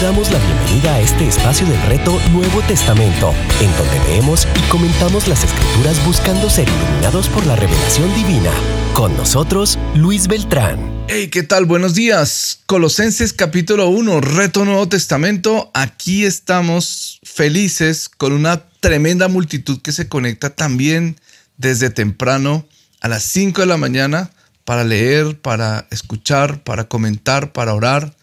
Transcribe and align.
Damos 0.00 0.30
la 0.32 0.38
bienvenida 0.38 0.94
a 0.94 1.00
este 1.00 1.28
espacio 1.28 1.66
del 1.66 1.80
reto 1.82 2.18
Nuevo 2.32 2.60
Testamento, 2.62 3.32
en 3.60 3.70
donde 3.76 3.98
leemos 4.08 4.46
y 4.56 4.68
comentamos 4.68 5.28
las 5.28 5.44
escrituras 5.44 6.04
buscando 6.04 6.50
ser 6.50 6.68
iluminados 6.68 7.28
por 7.28 7.46
la 7.46 7.54
revelación 7.54 8.12
divina. 8.14 8.50
Con 8.92 9.16
nosotros, 9.16 9.78
Luis 9.94 10.26
Beltrán. 10.26 11.04
Hey, 11.08 11.28
¿qué 11.28 11.44
tal? 11.44 11.64
Buenos 11.64 11.94
días. 11.94 12.60
Colosenses 12.66 13.32
capítulo 13.32 13.88
1, 13.88 14.20
Reto 14.20 14.64
Nuevo 14.64 14.88
Testamento. 14.88 15.70
Aquí 15.74 16.24
estamos 16.24 17.20
felices 17.22 18.08
con 18.08 18.32
una 18.32 18.64
tremenda 18.80 19.28
multitud 19.28 19.80
que 19.80 19.92
se 19.92 20.08
conecta 20.08 20.50
también 20.50 21.20
desde 21.56 21.88
temprano 21.90 22.66
a 23.00 23.08
las 23.08 23.22
5 23.22 23.60
de 23.60 23.66
la 23.68 23.76
mañana 23.76 24.30
para 24.64 24.82
leer, 24.82 25.40
para 25.40 25.86
escuchar, 25.90 26.64
para 26.64 26.84
comentar, 26.84 27.52
para 27.52 27.74
orar, 27.74 28.14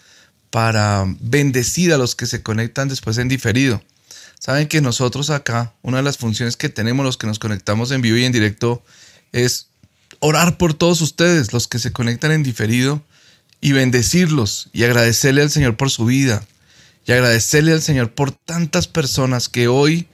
para 0.52 1.06
bendecir 1.20 1.92
a 1.94 1.98
los 1.98 2.16
que 2.16 2.28
se 2.28 2.44
conectan 2.44 2.90
después 2.90 3.18
en 3.18 3.28
diferido. 3.28 3.82
Saben 4.40 4.68
que 4.68 4.82
nosotros 4.82 5.30
acá, 5.30 5.74
una 5.82 5.98
de 5.98 6.04
las 6.04 6.18
funciones 6.18 6.58
que 6.58 6.70
tenemos 6.70 7.06
los 7.06 7.18
que 7.18 7.28
nos 7.28 7.40
conectamos 7.40 7.92
en 7.92 8.02
vivo 8.02 8.18
y 8.18 8.26
en 8.26 8.32
directo 8.32 8.84
es 9.32 9.68
orar 10.20 10.58
por 10.58 10.74
todos 10.74 11.02
ustedes, 11.02 11.54
los 11.54 11.68
que 11.68 11.80
se 11.80 11.92
conectan 11.92 12.32
en 12.32 12.44
diferido, 12.44 13.04
y 13.62 13.72
bendecirlos 13.72 14.70
y 14.74 14.84
agradecerle 14.84 15.44
al 15.44 15.52
Señor 15.52 15.78
por 15.78 15.92
su 15.92 16.06
vida 16.06 16.44
y 17.06 17.12
agradecerle 17.12 17.72
al 17.72 17.82
Señor 17.82 18.12
por 18.12 18.32
tantas 18.32 18.88
personas 18.88 19.48
que 19.48 19.68
hoy 19.68 20.08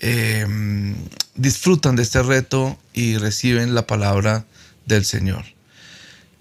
eh, 0.00 0.46
disfrutan 1.34 1.96
de 1.96 2.02
este 2.02 2.22
reto 2.22 2.78
y 2.92 3.16
reciben 3.18 3.74
la 3.74 3.86
palabra 3.86 4.46
del 4.86 5.04
Señor. 5.04 5.53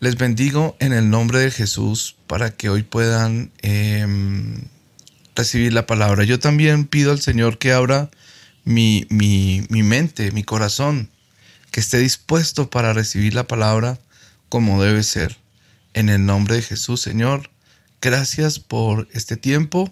Les 0.04 0.18
bendigo 0.18 0.76
en 0.82 0.92
el 0.92 1.10
nombre 1.10 1.40
de 1.40 1.50
Jesús 1.50 2.18
para 2.28 2.54
que 2.54 2.68
hoy 2.68 2.84
puedan 2.84 3.54
em, 3.62 4.66
recibir 5.34 5.72
la 5.72 5.86
palabra. 5.86 6.26
Yo 6.26 6.40
también 6.40 6.88
pido 6.88 7.14
al 7.14 7.22
Señor 7.22 7.58
que 7.58 7.72
abra 7.72 8.12
mi, 8.66 9.08
mi, 9.10 9.66
mi 9.70 9.82
mente, 9.82 10.34
mi 10.34 10.44
corazón, 10.44 11.10
que 11.72 11.80
esté 11.80 12.00
dispuesto 12.00 12.70
para 12.70 12.92
recibir 12.92 13.34
la 13.34 13.48
palabra 13.48 13.98
como 14.50 14.84
debe 14.84 15.04
ser. 15.04 15.38
En 15.94 16.10
el 16.10 16.26
nombre 16.26 16.56
de 16.56 16.64
Jesús, 16.64 17.00
Señor, 17.00 17.50
gracias 18.02 18.60
por 18.60 19.08
este 19.14 19.38
tiempo. 19.38 19.90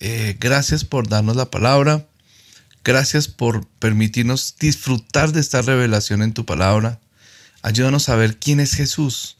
Eh, 0.00 0.38
gracias 0.40 0.86
por 0.86 1.06
darnos 1.06 1.36
la 1.36 1.50
palabra. 1.50 2.06
Gracias 2.82 3.28
por 3.28 3.66
permitirnos 3.78 4.54
disfrutar 4.58 5.32
de 5.32 5.40
esta 5.40 5.60
revelación 5.60 6.22
en 6.22 6.32
tu 6.32 6.46
palabra. 6.46 6.98
Ayúdanos 7.64 8.10
a 8.10 8.16
ver 8.16 8.36
quién 8.36 8.60
es 8.60 8.74
Jesús. 8.74 9.38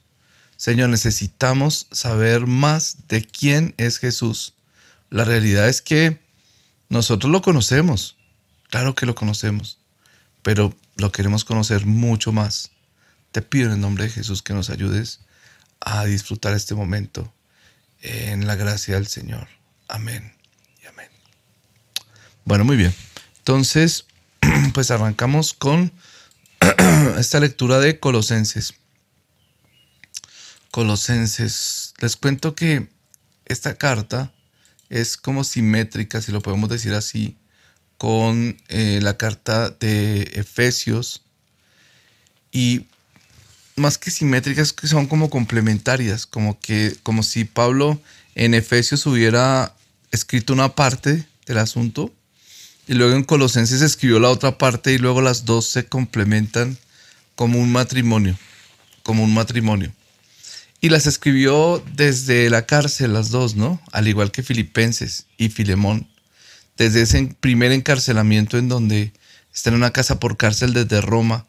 Señor, 0.56 0.88
necesitamos 0.88 1.88
saber 1.92 2.46
más 2.46 3.06
de 3.06 3.22
quién 3.22 3.74
es 3.76 3.98
Jesús. 3.98 4.54
La 5.10 5.24
realidad 5.24 5.68
es 5.68 5.82
que 5.82 6.18
nosotros 6.88 7.30
lo 7.30 7.42
conocemos. 7.42 8.16
Claro 8.70 8.94
que 8.94 9.04
lo 9.04 9.14
conocemos. 9.14 9.76
Pero 10.42 10.74
lo 10.96 11.12
queremos 11.12 11.44
conocer 11.44 11.84
mucho 11.84 12.32
más. 12.32 12.70
Te 13.30 13.42
pido 13.42 13.66
en 13.66 13.72
el 13.72 13.80
nombre 13.80 14.04
de 14.04 14.10
Jesús 14.10 14.40
que 14.40 14.54
nos 14.54 14.70
ayudes 14.70 15.20
a 15.80 16.06
disfrutar 16.06 16.54
este 16.54 16.74
momento 16.74 17.30
en 18.00 18.46
la 18.46 18.54
gracia 18.54 18.94
del 18.94 19.06
Señor. 19.06 19.48
Amén 19.86 20.32
y 20.82 20.86
amén. 20.86 21.10
Bueno, 22.46 22.64
muy 22.64 22.78
bien. 22.78 22.94
Entonces, 23.36 24.06
pues 24.72 24.90
arrancamos 24.90 25.52
con 25.52 25.92
esta 27.18 27.40
lectura 27.40 27.78
de 27.78 27.98
Colosenses. 27.98 28.74
Colosenses. 30.70 31.94
Les 32.00 32.16
cuento 32.16 32.54
que 32.54 32.88
esta 33.44 33.76
carta 33.76 34.32
es 34.88 35.16
como 35.16 35.44
simétrica, 35.44 36.20
si 36.20 36.32
lo 36.32 36.40
podemos 36.40 36.68
decir 36.68 36.94
así, 36.94 37.36
con 37.98 38.56
eh, 38.68 39.00
la 39.02 39.16
carta 39.16 39.70
de 39.70 40.22
Efesios. 40.34 41.22
Y 42.50 42.86
más 43.76 43.98
que 43.98 44.10
simétricas, 44.10 44.72
que 44.72 44.86
son 44.86 45.06
como 45.06 45.30
complementarias, 45.30 46.26
como 46.26 46.58
que, 46.60 46.96
como 47.02 47.22
si 47.22 47.44
Pablo 47.44 48.00
en 48.34 48.54
Efesios 48.54 49.06
hubiera 49.06 49.74
escrito 50.10 50.52
una 50.52 50.74
parte 50.74 51.26
del 51.46 51.58
asunto 51.58 52.12
y 52.86 52.94
luego 52.94 53.14
en 53.14 53.24
Colosenses 53.24 53.80
escribió 53.80 54.18
la 54.20 54.30
otra 54.30 54.58
parte 54.58 54.92
y 54.92 54.98
luego 54.98 55.22
las 55.22 55.44
dos 55.44 55.66
se 55.66 55.86
complementan 55.86 56.76
como 57.34 57.58
un 57.58 57.72
matrimonio, 57.72 58.36
como 59.02 59.24
un 59.24 59.32
matrimonio. 59.32 59.92
Y 60.80 60.90
las 60.90 61.06
escribió 61.06 61.82
desde 61.94 62.50
la 62.50 62.66
cárcel 62.66 63.14
las 63.14 63.30
dos, 63.30 63.56
¿no? 63.56 63.80
Al 63.92 64.06
igual 64.06 64.30
que 64.30 64.42
Filipenses 64.42 65.26
y 65.38 65.48
Filemón. 65.48 66.06
Desde 66.76 67.02
ese 67.02 67.34
primer 67.40 67.72
encarcelamiento 67.72 68.58
en 68.58 68.68
donde 68.68 69.12
está 69.54 69.70
en 69.70 69.76
una 69.76 69.92
casa 69.92 70.20
por 70.20 70.36
cárcel 70.36 70.74
desde 70.74 71.00
Roma, 71.00 71.46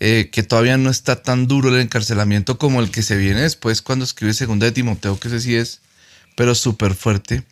eh, 0.00 0.30
que 0.32 0.42
todavía 0.42 0.78
no 0.78 0.90
está 0.90 1.22
tan 1.22 1.46
duro 1.46 1.68
el 1.68 1.80
encarcelamiento 1.80 2.58
como 2.58 2.80
el 2.80 2.90
que 2.90 3.02
se 3.02 3.16
viene 3.16 3.42
después 3.42 3.82
cuando 3.82 4.04
escribe 4.04 4.32
Segunda 4.32 4.66
de 4.66 4.72
Timoteo, 4.72 5.20
que 5.20 5.28
ese 5.28 5.40
sí 5.40 5.56
es, 5.56 5.80
pero 6.36 6.54
súper 6.54 6.94
fuerte. 6.94 7.44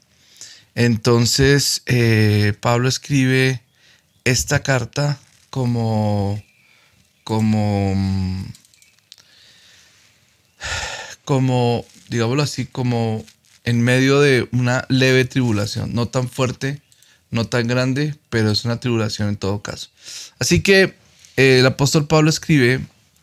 Entonces, 0.74 1.82
eh, 1.86 2.54
Pablo 2.60 2.88
escribe 2.88 3.62
esta 4.24 4.62
carta 4.62 5.18
como, 5.50 6.42
como, 7.24 7.94
como, 11.24 11.84
digámoslo 12.08 12.42
así, 12.42 12.66
como 12.66 13.24
en 13.64 13.82
medio 13.82 14.20
de 14.20 14.48
una 14.52 14.86
leve 14.88 15.24
tribulación, 15.24 15.94
no 15.94 16.08
tan 16.08 16.28
fuerte, 16.28 16.80
no 17.30 17.46
tan 17.46 17.66
grande, 17.66 18.14
pero 18.30 18.50
es 18.50 18.64
una 18.64 18.80
tribulación 18.80 19.28
en 19.28 19.36
todo 19.36 19.62
caso. 19.62 19.90
Así 20.38 20.62
que 20.62 20.94
eh, 21.36 21.58
el 21.60 21.66
apóstol 21.66 22.06
Pablo 22.06 22.30
escribe 22.30 22.80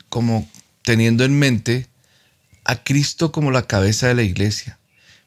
como 0.09 0.49
teniendo 0.83 1.23
en 1.25 1.37
mente 1.37 1.87
a 2.63 2.83
Cristo 2.83 3.31
como 3.31 3.51
la 3.51 3.67
cabeza 3.67 4.07
de 4.07 4.15
la 4.15 4.23
iglesia, 4.23 4.77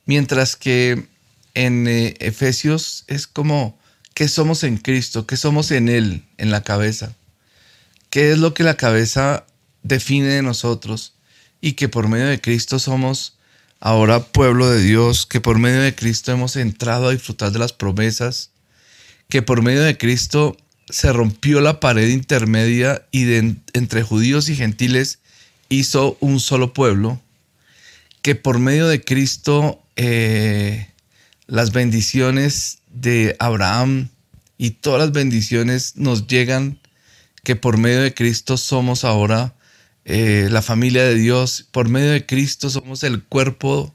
mientras 0.06 0.56
que 0.56 1.06
en 1.54 1.86
eh, 1.88 2.14
Efesios 2.20 3.04
es 3.06 3.26
como, 3.26 3.78
¿qué 4.14 4.28
somos 4.28 4.64
en 4.64 4.78
Cristo? 4.78 5.26
¿Qué 5.26 5.36
somos 5.36 5.70
en 5.70 5.88
Él, 5.88 6.24
en 6.38 6.50
la 6.50 6.62
cabeza? 6.62 7.14
¿Qué 8.10 8.32
es 8.32 8.38
lo 8.38 8.54
que 8.54 8.62
la 8.64 8.76
cabeza 8.76 9.46
define 9.82 10.28
de 10.28 10.42
nosotros? 10.42 11.14
Y 11.60 11.72
que 11.72 11.88
por 11.88 12.08
medio 12.08 12.26
de 12.26 12.40
Cristo 12.40 12.78
somos 12.78 13.38
ahora 13.80 14.20
pueblo 14.20 14.70
de 14.70 14.82
Dios, 14.82 15.26
que 15.26 15.40
por 15.40 15.58
medio 15.58 15.80
de 15.80 15.94
Cristo 15.94 16.32
hemos 16.32 16.56
entrado 16.56 17.08
a 17.08 17.12
disfrutar 17.12 17.52
de 17.52 17.58
las 17.58 17.72
promesas, 17.72 18.50
que 19.28 19.42
por 19.42 19.62
medio 19.62 19.82
de 19.82 19.98
Cristo 19.98 20.56
se 20.88 21.12
rompió 21.12 21.60
la 21.60 21.80
pared 21.80 22.08
intermedia 22.08 23.06
y 23.10 23.24
entre 23.72 24.02
judíos 24.02 24.48
y 24.48 24.56
gentiles 24.56 25.20
hizo 25.68 26.16
un 26.20 26.38
solo 26.38 26.74
pueblo, 26.74 27.20
que 28.20 28.34
por 28.34 28.58
medio 28.58 28.86
de 28.86 29.02
Cristo 29.02 29.82
eh, 29.96 30.91
las 31.46 31.72
bendiciones 31.72 32.78
de 32.88 33.36
Abraham 33.38 34.08
y 34.58 34.70
todas 34.70 35.00
las 35.00 35.12
bendiciones 35.12 35.96
nos 35.96 36.26
llegan, 36.26 36.78
que 37.44 37.56
por 37.56 37.78
medio 37.78 38.00
de 38.00 38.14
Cristo 38.14 38.56
somos 38.56 39.04
ahora 39.04 39.54
eh, 40.04 40.48
la 40.50 40.62
familia 40.62 41.04
de 41.04 41.14
Dios, 41.14 41.66
por 41.70 41.88
medio 41.88 42.10
de 42.10 42.26
Cristo 42.26 42.70
somos 42.70 43.04
el 43.04 43.22
cuerpo 43.22 43.94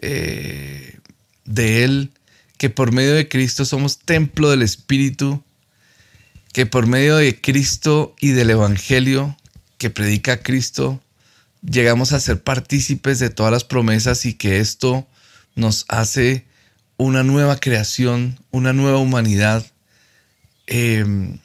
eh, 0.00 0.98
de 1.44 1.84
Él, 1.84 2.12
que 2.58 2.70
por 2.70 2.92
medio 2.92 3.14
de 3.14 3.28
Cristo 3.28 3.64
somos 3.64 3.98
templo 3.98 4.50
del 4.50 4.62
Espíritu, 4.62 5.42
que 6.52 6.66
por 6.66 6.86
medio 6.86 7.16
de 7.16 7.38
Cristo 7.40 8.14
y 8.20 8.30
del 8.30 8.50
Evangelio 8.50 9.36
que 9.78 9.90
predica 9.90 10.42
Cristo, 10.42 11.02
llegamos 11.62 12.12
a 12.12 12.20
ser 12.20 12.42
partícipes 12.42 13.18
de 13.18 13.30
todas 13.30 13.52
las 13.52 13.64
promesas 13.64 14.24
y 14.24 14.34
que 14.34 14.60
esto 14.60 15.06
nos 15.54 15.84
hace 15.88 16.45
una 16.96 17.22
nueva 17.22 17.58
creación, 17.58 18.38
una 18.50 18.72
nueva 18.72 18.98
humanidad. 18.98 19.64
Em, 20.66 21.38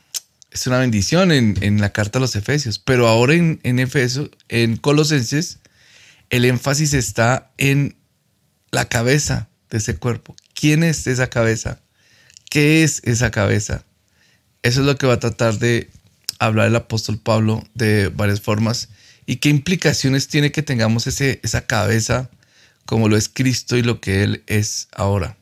es 0.51 0.67
una 0.67 0.79
bendición 0.79 1.31
en, 1.31 1.81
la 1.81 1.93
carta 1.93 2.19
a 2.19 2.21
los 2.21 2.35
Efesios, 2.35 2.79
pero 2.79 3.07
ahora 3.07 3.35
en, 3.35 3.59
en 3.63 3.79
Efesios, 3.79 4.29
en 4.49 4.77
Colosenses, 4.77 5.59
el 6.29 6.45
énfasis 6.45 6.93
está 6.93 7.51
en 7.57 7.95
la 8.71 8.85
cabeza 8.85 9.49
de 9.69 9.77
ese 9.77 9.95
cuerpo. 9.97 10.35
¿Quién 10.53 10.83
es 10.83 11.07
esa 11.07 11.29
cabeza? 11.29 11.79
¿Qué 12.49 12.83
es 12.83 13.01
esa 13.05 13.31
cabeza? 13.31 13.85
Eso 14.63 14.81
es 14.81 14.85
lo 14.85 14.97
que 14.97 15.07
va 15.07 15.13
a 15.13 15.19
tratar 15.19 15.57
de 15.57 15.89
hablar 16.39 16.67
el 16.67 16.75
apóstol 16.75 17.17
Pablo 17.17 17.63
de 17.73 18.09
varias 18.09 18.41
formas 18.41 18.89
y 19.25 19.37
qué 19.37 19.49
implicaciones 19.49 20.27
tiene 20.27 20.51
que 20.51 20.63
tengamos 20.63 21.07
ese, 21.07 21.39
esa 21.43 21.65
cabeza 21.65 22.29
como 22.85 23.07
lo 23.07 23.15
es 23.15 23.29
Cristo 23.29 23.77
y 23.77 23.83
lo 23.83 24.01
que 24.01 24.23
Él 24.23 24.43
es 24.47 24.87
ahora. 24.91 25.37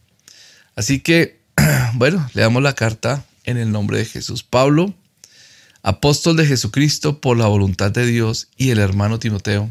Así 0.79 1.01
que, 1.01 1.37
bueno, 1.95 2.29
le 2.33 2.41
damos 2.41 2.63
la 2.63 2.73
carta 2.73 3.25
en 3.43 3.57
el 3.57 3.69
nombre 3.69 3.97
de 3.97 4.05
Jesús. 4.05 4.43
Pablo, 4.43 4.93
apóstol 5.83 6.37
de 6.37 6.45
Jesucristo 6.45 7.19
por 7.19 7.35
la 7.35 7.47
voluntad 7.47 7.91
de 7.91 8.05
Dios 8.05 8.47
y 8.55 8.69
el 8.69 8.79
hermano 8.79 9.19
Timoteo, 9.19 9.69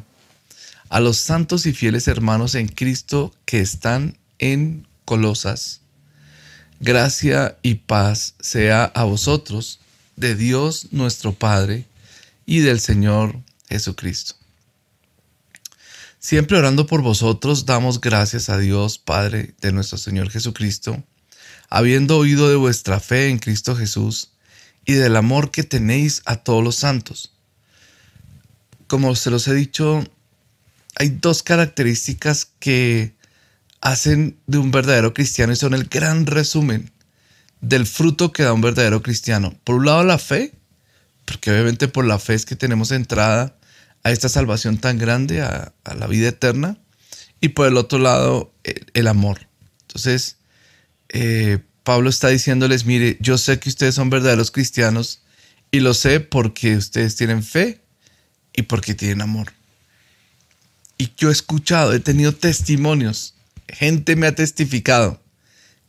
a 0.90 1.00
los 1.00 1.16
santos 1.16 1.64
y 1.64 1.72
fieles 1.72 2.08
hermanos 2.08 2.54
en 2.54 2.68
Cristo 2.68 3.32
que 3.46 3.60
están 3.60 4.18
en 4.38 4.86
Colosas, 5.06 5.80
gracia 6.78 7.56
y 7.62 7.76
paz 7.76 8.34
sea 8.38 8.84
a 8.84 9.04
vosotros, 9.04 9.80
de 10.16 10.34
Dios 10.34 10.88
nuestro 10.90 11.32
Padre 11.32 11.86
y 12.44 12.58
del 12.58 12.80
Señor 12.80 13.40
Jesucristo. 13.70 14.34
Siempre 16.20 16.58
orando 16.58 16.86
por 16.88 17.00
vosotros, 17.00 17.64
damos 17.64 18.00
gracias 18.00 18.48
a 18.48 18.58
Dios, 18.58 18.98
Padre 18.98 19.54
de 19.60 19.70
nuestro 19.70 19.98
Señor 19.98 20.30
Jesucristo, 20.30 21.04
habiendo 21.70 22.18
oído 22.18 22.48
de 22.48 22.56
vuestra 22.56 22.98
fe 22.98 23.28
en 23.28 23.38
Cristo 23.38 23.76
Jesús 23.76 24.32
y 24.84 24.94
del 24.94 25.14
amor 25.14 25.52
que 25.52 25.62
tenéis 25.62 26.22
a 26.24 26.36
todos 26.36 26.64
los 26.64 26.74
santos. 26.74 27.32
Como 28.88 29.14
se 29.14 29.30
los 29.30 29.46
he 29.46 29.54
dicho, 29.54 30.02
hay 30.96 31.10
dos 31.10 31.44
características 31.44 32.48
que 32.58 33.14
hacen 33.80 34.40
de 34.48 34.58
un 34.58 34.72
verdadero 34.72 35.14
cristiano 35.14 35.52
y 35.52 35.56
son 35.56 35.72
el 35.72 35.84
gran 35.84 36.26
resumen 36.26 36.90
del 37.60 37.86
fruto 37.86 38.32
que 38.32 38.42
da 38.42 38.52
un 38.52 38.60
verdadero 38.60 39.02
cristiano. 39.02 39.56
Por 39.62 39.76
un 39.76 39.86
lado 39.86 40.02
la 40.02 40.18
fe, 40.18 40.52
porque 41.26 41.52
obviamente 41.52 41.86
por 41.86 42.04
la 42.04 42.18
fe 42.18 42.34
es 42.34 42.44
que 42.44 42.56
tenemos 42.56 42.90
entrada 42.90 43.57
a 44.02 44.10
esta 44.10 44.28
salvación 44.28 44.78
tan 44.78 44.98
grande, 44.98 45.42
a, 45.42 45.72
la 45.96 46.06
vida 46.06 46.28
eterna, 46.28 46.78
y 47.40 47.48
por 47.48 47.68
el 47.68 47.76
otro 47.76 47.98
lado 47.98 48.52
el, 48.94 49.06
amor. 49.06 49.48
Entonces, 49.82 50.36
eh, 51.10 51.58
Pablo 51.84 52.10
está 52.10 52.28
diciéndoles, 52.28 52.84
mire, 52.84 53.16
yo 53.20 53.38
sé 53.38 53.58
que 53.58 53.68
ustedes 53.68 53.94
son 53.94 54.10
verdaderos 54.10 54.50
cristianos 54.50 55.22
y 55.70 55.80
lo 55.80 55.94
sé 55.94 56.20
porque 56.20 56.76
ustedes 56.76 57.16
tienen 57.16 57.42
fe 57.42 57.80
y 58.54 58.62
porque 58.62 58.94
tienen 58.94 59.22
amor. 59.22 59.52
Y 60.98 61.12
yo 61.16 61.28
he 61.28 61.32
escuchado, 61.32 61.92
he 61.92 62.00
tenido 62.00 62.34
testimonios, 62.34 63.34
gente 63.68 64.16
me 64.16 64.26
ha 64.26 64.34
testificado 64.34 65.22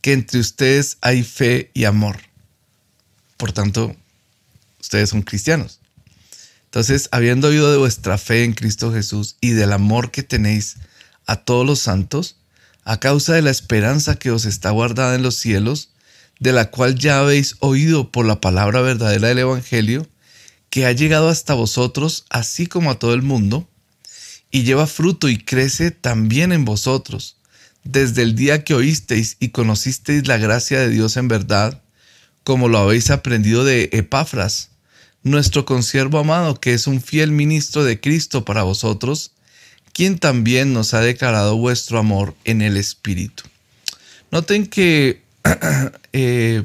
que 0.00 0.12
entre 0.12 0.40
ustedes 0.40 0.98
hay 1.00 1.22
fe 1.24 1.70
y 1.74 1.84
amor. 1.84 2.18
Por 3.36 3.52
tanto, 3.52 3.96
ustedes 4.80 5.10
son 5.10 5.22
cristianos. 5.22 5.79
Entonces, 6.70 7.08
habiendo 7.10 7.48
oído 7.48 7.72
de 7.72 7.78
vuestra 7.78 8.16
fe 8.16 8.44
en 8.44 8.52
Cristo 8.52 8.92
Jesús 8.92 9.34
y 9.40 9.50
del 9.50 9.72
amor 9.72 10.12
que 10.12 10.22
tenéis 10.22 10.76
a 11.26 11.34
todos 11.34 11.66
los 11.66 11.80
santos, 11.80 12.36
a 12.84 13.00
causa 13.00 13.34
de 13.34 13.42
la 13.42 13.50
esperanza 13.50 14.14
que 14.14 14.30
os 14.30 14.44
está 14.44 14.70
guardada 14.70 15.16
en 15.16 15.24
los 15.24 15.34
cielos, 15.34 15.90
de 16.38 16.52
la 16.52 16.70
cual 16.70 16.94
ya 16.94 17.18
habéis 17.18 17.56
oído 17.58 18.12
por 18.12 18.24
la 18.24 18.40
palabra 18.40 18.82
verdadera 18.82 19.26
del 19.26 19.40
Evangelio, 19.40 20.08
que 20.70 20.86
ha 20.86 20.92
llegado 20.92 21.28
hasta 21.28 21.54
vosotros, 21.54 22.24
así 22.30 22.68
como 22.68 22.92
a 22.92 23.00
todo 23.00 23.14
el 23.14 23.22
mundo, 23.22 23.68
y 24.52 24.62
lleva 24.62 24.86
fruto 24.86 25.28
y 25.28 25.38
crece 25.38 25.90
también 25.90 26.52
en 26.52 26.64
vosotros, 26.64 27.36
desde 27.82 28.22
el 28.22 28.36
día 28.36 28.62
que 28.62 28.74
oísteis 28.74 29.36
y 29.40 29.48
conocisteis 29.48 30.28
la 30.28 30.38
gracia 30.38 30.78
de 30.78 30.88
Dios 30.88 31.16
en 31.16 31.26
verdad, 31.26 31.82
como 32.44 32.68
lo 32.68 32.78
habéis 32.78 33.10
aprendido 33.10 33.64
de 33.64 33.90
Epafras, 33.92 34.69
nuestro 35.22 35.64
consiervo 35.64 36.18
amado, 36.18 36.58
que 36.60 36.74
es 36.74 36.86
un 36.86 37.00
fiel 37.00 37.30
ministro 37.30 37.84
de 37.84 38.00
Cristo 38.00 38.44
para 38.44 38.62
vosotros, 38.62 39.32
quien 39.92 40.18
también 40.18 40.72
nos 40.72 40.94
ha 40.94 41.00
declarado 41.00 41.56
vuestro 41.56 41.98
amor 41.98 42.34
en 42.44 42.62
el 42.62 42.76
Espíritu. 42.76 43.44
Noten 44.30 44.66
que 44.66 45.22
eh, 46.12 46.64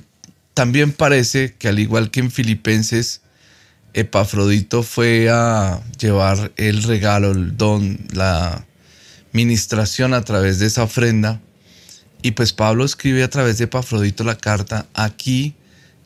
también 0.53 0.93
parece 0.93 1.53
que 1.57 1.67
al 1.67 1.79
igual 1.79 2.11
que 2.11 2.19
en 2.19 2.31
Filipenses, 2.31 3.21
Epafrodito 3.93 4.83
fue 4.83 5.29
a 5.29 5.81
llevar 5.97 6.51
el 6.57 6.83
regalo, 6.83 7.31
el 7.31 7.57
don, 7.57 7.97
la 8.13 8.65
ministración 9.31 10.13
a 10.13 10.21
través 10.23 10.59
de 10.59 10.67
esa 10.67 10.83
ofrenda. 10.83 11.41
Y 12.21 12.31
pues 12.31 12.53
Pablo 12.53 12.85
escribe 12.85 13.23
a 13.23 13.29
través 13.29 13.57
de 13.57 13.65
Epafrodito 13.65 14.23
la 14.23 14.37
carta. 14.37 14.85
Aquí 14.93 15.55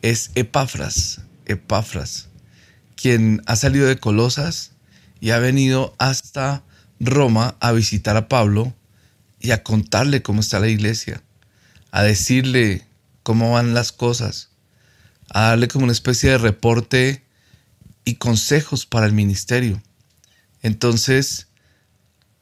es 0.02 0.32
Epafras, 0.36 1.22
Epafras, 1.46 2.29
quien 3.00 3.42
ha 3.46 3.56
salido 3.56 3.88
de 3.88 3.98
Colosas 3.98 4.72
y 5.22 5.30
ha 5.30 5.40
venido 5.40 5.96
hasta 6.00 6.64
Roma 7.00 7.56
a 7.62 7.72
visitar 7.72 8.18
a 8.18 8.28
Pablo 8.28 8.74
y 9.40 9.52
a 9.52 9.64
contarle 9.64 10.22
cómo 10.22 10.42
está 10.42 10.60
la 10.60 10.68
iglesia, 10.68 11.24
a 11.92 12.04
decirle 12.04 12.86
cómo 13.24 13.54
van 13.54 13.74
las 13.74 13.94
cosas, 13.94 14.50
a 15.30 15.44
darle 15.44 15.70
como 15.70 15.86
una 15.86 15.94
especie 15.94 16.32
de 16.32 16.40
reporte 16.40 17.24
y 18.04 18.16
consejos 18.16 18.86
para 18.86 19.06
el 19.06 19.14
ministerio. 19.14 19.82
Entonces 20.62 21.48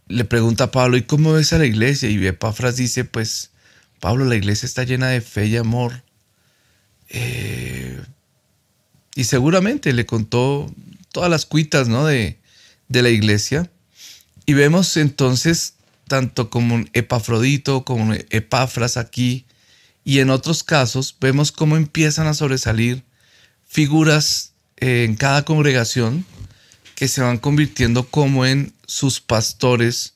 le 0.08 0.26
pregunta 0.26 0.66
a 0.66 0.72
Pablo, 0.72 0.98
¿y 0.98 1.04
cómo 1.04 1.34
ves 1.34 1.54
a 1.54 1.60
la 1.60 1.66
iglesia? 1.66 2.10
Y 2.10 2.26
Epafras 2.26 2.78
dice, 2.78 3.06
pues, 3.06 3.52
Pablo, 4.00 4.26
la 4.26 4.36
iglesia 4.36 4.66
está 4.66 4.86
llena 4.86 5.10
de 5.10 5.22
fe 5.22 5.46
y 5.46 5.58
amor. 5.58 6.04
Eh, 7.10 8.02
y 9.18 9.24
seguramente 9.24 9.94
le 9.94 10.06
contó 10.06 10.72
todas 11.12 11.28
las 11.28 11.48
cuitas 11.48 11.88
¿no? 11.88 12.06
de, 12.06 12.38
de 12.88 13.02
la 13.02 13.10
iglesia. 13.10 13.68
Y 14.46 14.54
vemos 14.54 14.96
entonces, 14.96 15.74
tanto 16.08 16.52
como 16.52 16.86
Epafrodito, 16.94 17.84
como 17.84 18.14
Epafras 18.14 18.96
aquí, 18.96 19.48
y 20.06 20.20
en 20.20 20.30
otros 20.30 20.62
casos, 20.62 21.16
vemos 21.20 21.52
cómo 21.52 21.78
empiezan 21.78 22.28
a 22.28 22.36
sobresalir 22.36 23.04
figuras 23.68 24.54
en 24.76 25.16
cada 25.16 25.44
congregación 25.46 26.24
que 26.94 27.08
se 27.08 27.22
van 27.22 27.40
convirtiendo 27.40 28.08
como 28.08 28.46
en 28.46 28.72
sus 28.86 29.20
pastores 29.20 30.14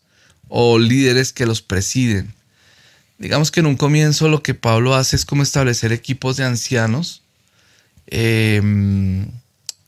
o 0.47 0.77
líderes 0.77 1.33
que 1.33 1.47
los 1.47 1.63
presiden. 1.63 2.35
Digamos 3.17 3.49
que 3.49 3.61
en 3.61 3.65
un 3.65 3.77
comienzo 3.77 4.29
lo 4.29 4.43
que 4.43 4.53
Pablo 4.53 4.93
hace 4.93 5.15
es 5.15 5.25
como 5.25 5.41
establecer 5.41 5.91
equipos 5.91 6.37
de 6.37 6.43
ancianos 6.43 7.20
em, 8.11 9.25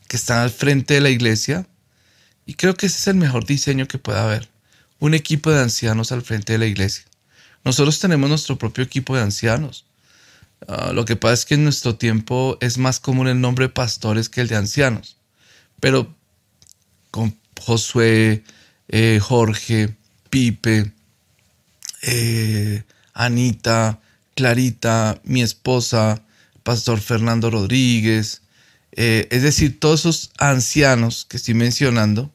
que 0.08 0.16
están 0.16 0.38
al 0.38 0.50
frente 0.50 0.94
de 0.94 1.00
la 1.00 1.10
iglesia 1.10 1.66
y 2.46 2.54
creo 2.54 2.74
que 2.74 2.86
ese 2.86 2.98
es 2.98 3.06
el 3.06 3.16
mejor 3.16 3.46
diseño 3.46 3.86
que 3.86 3.98
pueda 3.98 4.24
haber. 4.24 4.48
Un 4.98 5.14
equipo 5.14 5.50
de 5.50 5.60
ancianos 5.60 6.12
al 6.12 6.22
frente 6.22 6.54
de 6.54 6.58
la 6.58 6.66
iglesia. 6.66 7.04
Nosotros 7.64 7.98
tenemos 8.00 8.28
nuestro 8.28 8.58
propio 8.58 8.84
equipo 8.84 9.16
de 9.16 9.22
ancianos. 9.22 9.86
Ah, 10.66 10.92
lo 10.94 11.04
que 11.04 11.16
pasa 11.16 11.34
es 11.34 11.44
que 11.44 11.54
en 11.54 11.64
nuestro 11.64 11.96
tiempo 11.96 12.58
es 12.60 12.78
más 12.78 13.00
común 13.00 13.28
el 13.28 13.40
nombre 13.40 13.66
de 13.66 13.72
pastores 13.72 14.28
que 14.28 14.40
el 14.40 14.48
de 14.48 14.56
ancianos. 14.56 15.16
Pero 15.80 16.14
con 17.10 17.36
Josué, 17.60 18.44
eh, 18.88 19.18
Jorge, 19.22 19.94
Pipe, 20.30 20.92
eh, 22.02 22.82
Anita, 23.12 24.00
Clarita, 24.34 25.20
mi 25.24 25.42
esposa, 25.42 26.23
Pastor 26.64 27.00
Fernando 27.00 27.50
Rodríguez, 27.50 28.42
eh, 28.92 29.28
es 29.30 29.42
decir, 29.42 29.78
todos 29.78 30.00
esos 30.00 30.32
ancianos 30.38 31.26
que 31.28 31.36
estoy 31.36 31.54
mencionando, 31.54 32.32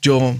yo 0.00 0.36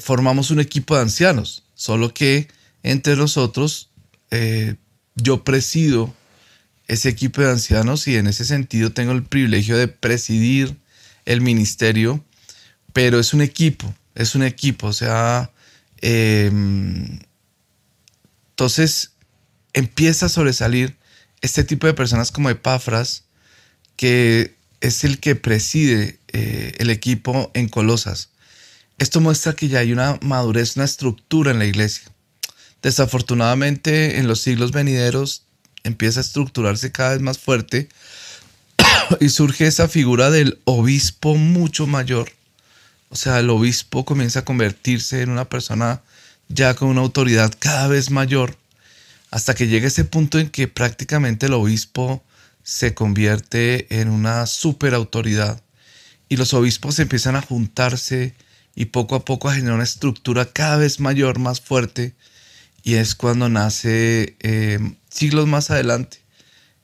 formamos 0.00 0.50
un 0.50 0.58
equipo 0.58 0.96
de 0.96 1.02
ancianos, 1.02 1.62
solo 1.76 2.12
que 2.12 2.48
entre 2.82 3.14
nosotros 3.14 3.90
yo 5.14 5.44
presido 5.44 6.12
ese 6.88 7.08
equipo 7.08 7.40
de 7.40 7.50
ancianos 7.50 8.06
y 8.08 8.16
en 8.16 8.26
ese 8.26 8.44
sentido 8.44 8.92
tengo 8.92 9.12
el 9.12 9.22
privilegio 9.22 9.76
de 9.76 9.88
presidir 9.88 10.76
el 11.24 11.40
ministerio, 11.40 12.24
pero 12.92 13.18
es 13.18 13.32
un 13.32 13.40
equipo, 13.40 13.94
es 14.14 14.34
un 14.34 14.42
equipo, 14.42 14.88
o 14.88 14.92
sea, 14.92 15.50
em, 16.00 17.20
entonces 18.50 19.12
empieza 19.72 20.26
a 20.26 20.28
sobresalir 20.28 20.96
este 21.42 21.64
tipo 21.64 21.86
de 21.86 21.94
personas 21.94 22.30
como 22.30 22.50
Epafras, 22.50 23.24
que 23.96 24.54
es 24.80 25.04
el 25.04 25.18
que 25.18 25.36
preside 25.36 26.18
eh, 26.28 26.74
el 26.78 26.90
equipo 26.90 27.50
en 27.54 27.68
Colosas. 27.68 28.30
Esto 28.98 29.20
muestra 29.20 29.54
que 29.54 29.68
ya 29.68 29.80
hay 29.80 29.92
una 29.92 30.18
madurez, 30.22 30.76
una 30.76 30.84
estructura 30.84 31.50
en 31.50 31.58
la 31.58 31.66
iglesia. 31.66 32.04
Desafortunadamente, 32.82 34.18
en 34.18 34.26
los 34.26 34.40
siglos 34.40 34.72
venideros 34.72 35.42
empieza 35.84 36.20
a 36.20 36.22
estructurarse 36.22 36.92
cada 36.92 37.10
vez 37.10 37.20
más 37.20 37.38
fuerte 37.38 37.88
y 39.20 39.28
surge 39.28 39.66
esa 39.66 39.88
figura 39.88 40.30
del 40.30 40.60
obispo 40.64 41.36
mucho 41.36 41.86
mayor. 41.86 42.32
O 43.08 43.16
sea, 43.16 43.38
el 43.40 43.50
obispo 43.50 44.04
comienza 44.04 44.40
a 44.40 44.44
convertirse 44.44 45.22
en 45.22 45.30
una 45.30 45.48
persona 45.48 46.02
ya 46.48 46.74
con 46.74 46.88
una 46.88 47.00
autoridad 47.00 47.52
cada 47.58 47.88
vez 47.88 48.10
mayor, 48.10 48.56
hasta 49.32 49.54
que 49.54 49.66
llega 49.66 49.88
ese 49.88 50.04
punto 50.04 50.38
en 50.38 50.50
que 50.50 50.68
prácticamente 50.68 51.46
el 51.46 51.54
obispo 51.54 52.22
se 52.62 52.94
convierte 52.94 54.00
en 54.00 54.10
una 54.10 54.46
super 54.46 54.92
autoridad 54.94 55.62
y 56.28 56.36
los 56.36 56.52
obispos 56.52 56.98
empiezan 56.98 57.34
a 57.34 57.42
juntarse 57.42 58.34
y 58.74 58.86
poco 58.86 59.14
a 59.14 59.24
poco 59.24 59.48
a 59.48 59.54
generar 59.54 59.74
una 59.74 59.84
estructura 59.84 60.44
cada 60.52 60.76
vez 60.76 61.00
mayor, 61.00 61.38
más 61.38 61.62
fuerte, 61.62 62.14
y 62.82 62.94
es 62.94 63.14
cuando 63.14 63.48
nace 63.48 64.36
eh, 64.40 64.78
siglos 65.08 65.46
más 65.46 65.70
adelante 65.70 66.18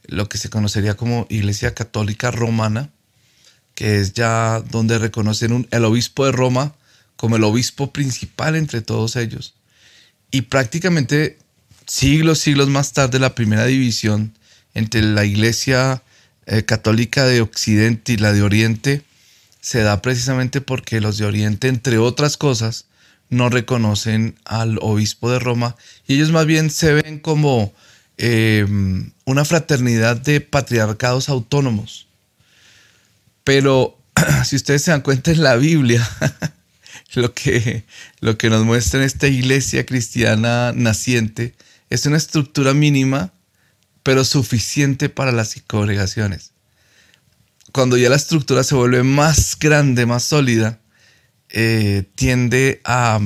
lo 0.04 0.30
que 0.30 0.38
se 0.38 0.48
conocería 0.48 0.96
como 0.96 1.26
Iglesia 1.28 1.74
Católica 1.74 2.30
Romana, 2.30 2.88
que 3.74 4.00
es 4.00 4.14
ya 4.14 4.60
donde 4.70 4.98
reconocen 4.98 5.68
el 5.70 5.84
obispo 5.84 6.24
de 6.24 6.32
Roma 6.32 6.74
como 7.16 7.36
el 7.36 7.44
obispo 7.44 7.92
principal 7.92 8.56
entre 8.56 8.80
todos 8.80 9.16
ellos. 9.16 9.54
Y 10.30 10.42
prácticamente 10.42 11.36
siglos, 11.88 12.38
siglos 12.38 12.68
más 12.68 12.92
tarde, 12.92 13.18
la 13.18 13.34
primera 13.34 13.66
división 13.66 14.34
entre 14.74 15.02
la 15.02 15.24
iglesia 15.24 16.02
eh, 16.46 16.62
católica 16.64 17.24
de 17.24 17.40
Occidente 17.40 18.12
y 18.12 18.16
la 18.18 18.32
de 18.32 18.42
Oriente 18.42 19.02
se 19.60 19.80
da 19.82 20.00
precisamente 20.00 20.60
porque 20.60 21.00
los 21.00 21.18
de 21.18 21.24
Oriente, 21.24 21.68
entre 21.68 21.98
otras 21.98 22.36
cosas, 22.36 22.86
no 23.30 23.50
reconocen 23.50 24.36
al 24.44 24.78
obispo 24.80 25.30
de 25.30 25.38
Roma 25.38 25.76
y 26.06 26.14
ellos 26.14 26.30
más 26.30 26.46
bien 26.46 26.70
se 26.70 26.94
ven 26.94 27.18
como 27.18 27.74
em, 28.16 29.10
una 29.24 29.44
fraternidad 29.44 30.16
de 30.16 30.40
patriarcados 30.40 31.28
autónomos. 31.28 32.06
Pero 33.44 33.98
si 34.44 34.56
ustedes 34.56 34.82
se 34.82 34.90
dan 34.90 35.02
cuenta 35.02 35.32
en 35.32 35.42
la 35.42 35.56
Biblia, 35.56 36.08
lo 37.14 37.34
que, 37.34 37.84
lo 38.20 38.38
que 38.38 38.50
nos 38.50 38.64
muestra 38.64 39.00
en 39.00 39.06
esta 39.06 39.26
iglesia 39.26 39.84
cristiana 39.84 40.72
naciente 40.74 41.54
es 41.90 42.06
una 42.06 42.16
estructura 42.16 42.74
mínima, 42.74 43.32
pero 44.02 44.24
suficiente 44.24 45.08
para 45.08 45.32
las 45.32 45.54
congregaciones. 45.66 46.52
Cuando 47.72 47.96
ya 47.96 48.08
la 48.08 48.16
estructura 48.16 48.64
se 48.64 48.74
vuelve 48.74 49.02
más 49.02 49.58
grande, 49.58 50.06
más 50.06 50.24
sólida, 50.24 50.80
eh, 51.50 52.04
tiende 52.14 52.80
a 52.84 53.20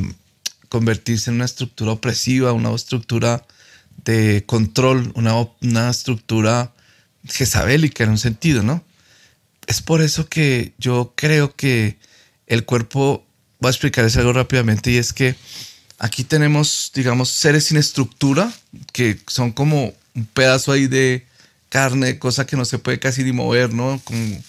convertirse 0.68 1.30
en 1.30 1.36
una 1.36 1.44
estructura 1.44 1.92
opresiva, 1.92 2.52
una 2.52 2.74
estructura 2.74 3.44
de 4.04 4.44
control, 4.46 5.12
una, 5.14 5.34
una 5.60 5.90
estructura 5.90 6.72
jezabélica 7.24 8.04
en 8.04 8.10
un 8.10 8.18
sentido, 8.18 8.62
¿no? 8.62 8.84
Es 9.66 9.80
por 9.82 10.02
eso 10.02 10.28
que 10.28 10.74
yo 10.78 11.12
creo 11.16 11.54
que 11.54 11.98
el 12.46 12.64
cuerpo, 12.64 13.24
voy 13.60 13.68
a 13.68 13.70
explicarles 13.70 14.16
algo 14.16 14.32
rápidamente, 14.32 14.90
y 14.90 14.96
es 14.96 15.12
que 15.12 15.36
aquí 16.02 16.24
tenemos, 16.24 16.90
digamos, 16.92 17.28
seres 17.28 17.66
sin 17.66 17.76
estructura, 17.76 18.52
que 18.92 19.20
son 19.28 19.52
como 19.52 19.94
un 20.16 20.26
pedazo 20.26 20.72
ahí 20.72 20.88
de 20.88 21.24
carne, 21.68 22.18
cosa 22.18 22.44
que 22.44 22.56
no 22.56 22.64
se 22.64 22.80
puede 22.80 22.98
casi 22.98 23.22
ni 23.22 23.30
mover, 23.30 23.72
¿no? 23.72 24.00
Como, 24.02 24.42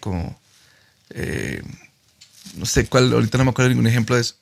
como, 0.00 0.40
eh, 1.10 1.62
no 2.56 2.66
sé 2.66 2.86
cuál, 2.86 3.12
ahorita 3.12 3.38
no 3.38 3.44
me 3.44 3.50
acuerdo 3.50 3.68
ningún 3.68 3.86
ejemplo 3.86 4.16
de 4.16 4.22
eso. 4.22 4.34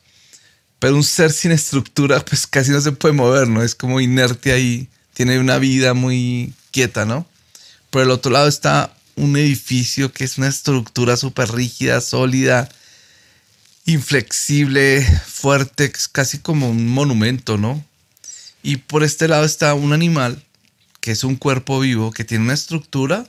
Pero 0.78 0.96
un 0.96 1.04
ser 1.04 1.30
sin 1.30 1.52
estructura, 1.52 2.24
pues 2.24 2.46
casi 2.46 2.70
no 2.70 2.80
se 2.80 2.92
puede 2.92 3.12
mover, 3.12 3.46
¿no? 3.46 3.62
Es 3.62 3.74
como 3.74 4.00
inerte 4.00 4.52
ahí, 4.52 4.88
tiene 5.12 5.38
una 5.38 5.58
vida 5.58 5.92
muy 5.92 6.54
quieta, 6.70 7.04
¿no? 7.04 7.26
Por 7.90 8.00
el 8.00 8.10
otro 8.10 8.32
lado 8.32 8.48
está 8.48 8.96
un 9.14 9.36
edificio 9.36 10.10
que 10.10 10.24
es 10.24 10.38
una 10.38 10.48
estructura 10.48 11.18
súper 11.18 11.52
rígida, 11.52 12.00
sólida, 12.00 12.70
inflexible, 13.84 15.02
fuerte, 15.26 15.92
casi 16.12 16.38
como 16.38 16.70
un 16.70 16.88
monumento, 16.88 17.56
¿no? 17.56 17.84
Y 18.62 18.76
por 18.76 19.02
este 19.02 19.28
lado 19.28 19.44
está 19.44 19.74
un 19.74 19.92
animal 19.92 20.44
que 21.00 21.12
es 21.12 21.24
un 21.24 21.36
cuerpo 21.36 21.80
vivo, 21.80 22.12
que 22.12 22.24
tiene 22.24 22.44
una 22.44 22.54
estructura, 22.54 23.26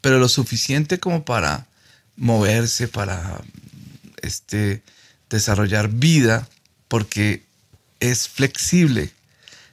pero 0.00 0.18
lo 0.18 0.28
suficiente 0.28 0.98
como 0.98 1.24
para 1.24 1.66
moverse, 2.16 2.88
para 2.88 3.40
este, 4.22 4.82
desarrollar 5.30 5.88
vida, 5.88 6.48
porque 6.88 7.44
es 8.00 8.28
flexible. 8.28 9.12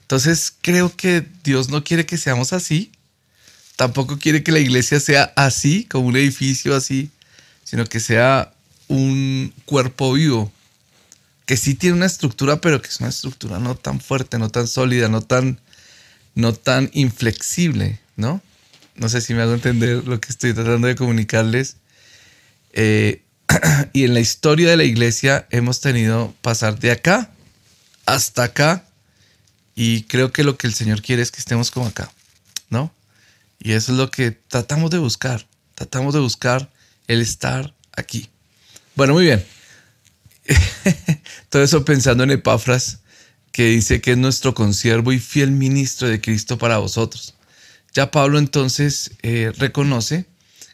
Entonces 0.01 0.53
creo 0.61 0.95
que 0.95 1.25
Dios 1.43 1.69
no 1.69 1.83
quiere 1.83 2.05
que 2.05 2.17
seamos 2.17 2.53
así, 2.53 2.91
tampoco 3.75 4.19
quiere 4.19 4.43
que 4.43 4.51
la 4.51 4.59
iglesia 4.59 4.99
sea 4.99 5.33
así, 5.35 5.85
como 5.85 6.07
un 6.07 6.17
edificio 6.17 6.75
así, 6.75 7.09
sino 7.63 7.85
que 7.85 7.99
sea 7.99 8.53
un 8.89 9.53
cuerpo 9.65 10.11
vivo, 10.13 10.51
que 11.45 11.55
sí 11.55 11.75
tiene 11.75 11.95
una 11.95 12.05
estructura, 12.05 12.59
pero 12.59 12.81
que 12.81 12.89
es 12.89 12.99
una 12.99 13.09
estructura 13.09 13.59
no 13.59 13.75
tan 13.75 14.01
fuerte, 14.01 14.37
no 14.37 14.49
tan 14.49 14.67
sólida, 14.67 15.07
no 15.07 15.21
tan 15.21 15.61
no 16.35 16.53
tan 16.53 16.89
inflexible, 16.93 17.99
¿no? 18.15 18.41
No 18.95 19.09
sé 19.09 19.21
si 19.21 19.33
me 19.33 19.41
hago 19.41 19.53
entender 19.53 20.07
lo 20.07 20.19
que 20.19 20.29
estoy 20.29 20.53
tratando 20.53 20.87
de 20.87 20.95
comunicarles. 20.95 21.77
Eh, 22.73 23.23
y 23.93 24.03
en 24.03 24.13
la 24.13 24.19
historia 24.19 24.69
de 24.69 24.77
la 24.77 24.83
iglesia 24.83 25.47
hemos 25.51 25.81
tenido 25.81 26.33
pasar 26.41 26.79
de 26.79 26.91
acá 26.91 27.31
hasta 28.05 28.43
acá. 28.43 28.85
Y 29.75 30.03
creo 30.03 30.33
que 30.33 30.43
lo 30.43 30.57
que 30.57 30.67
el 30.67 30.73
Señor 30.73 31.01
quiere 31.01 31.21
es 31.21 31.31
que 31.31 31.39
estemos 31.39 31.71
como 31.71 31.87
acá, 31.87 32.11
¿no? 32.69 32.93
Y 33.59 33.73
eso 33.73 33.93
es 33.93 33.97
lo 33.97 34.11
que 34.11 34.31
tratamos 34.31 34.91
de 34.91 34.97
buscar. 34.97 35.47
Tratamos 35.75 36.13
de 36.13 36.19
buscar 36.19 36.69
el 37.07 37.21
estar 37.21 37.73
aquí. 37.95 38.29
Bueno, 38.99 39.13
muy 39.13 39.23
bien. 39.23 39.45
Todo 41.49 41.63
eso 41.63 41.85
pensando 41.85 42.25
en 42.25 42.31
Epafras, 42.31 42.99
que 43.53 43.67
dice 43.67 44.01
que 44.01 44.11
es 44.11 44.17
nuestro 44.17 44.53
consiervo 44.53 45.13
y 45.13 45.19
fiel 45.19 45.51
ministro 45.51 46.09
de 46.09 46.19
Cristo 46.19 46.57
para 46.57 46.79
vosotros. 46.79 47.33
Ya 47.93 48.11
Pablo 48.11 48.39
entonces 48.39 49.11
eh, 49.21 49.53
reconoce 49.57 50.25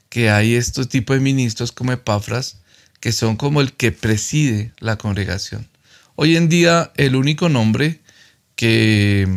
que 0.10 0.32
hay 0.32 0.55
estos 0.55 0.89
tipos 0.89 1.15
de 1.15 1.20
ministros 1.20 1.72
como 1.72 1.91
Epafras, 1.91 2.58
que 3.00 3.12
son 3.12 3.36
como 3.36 3.62
el 3.62 3.74
que 3.74 3.91
preside 3.91 4.74
la 4.79 4.98
congregación. 4.98 5.70
Hoy 6.15 6.36
en 6.36 6.50
día 6.50 6.91
el 6.98 7.15
único 7.15 7.48
nombre 7.48 8.01
que, 8.55 9.27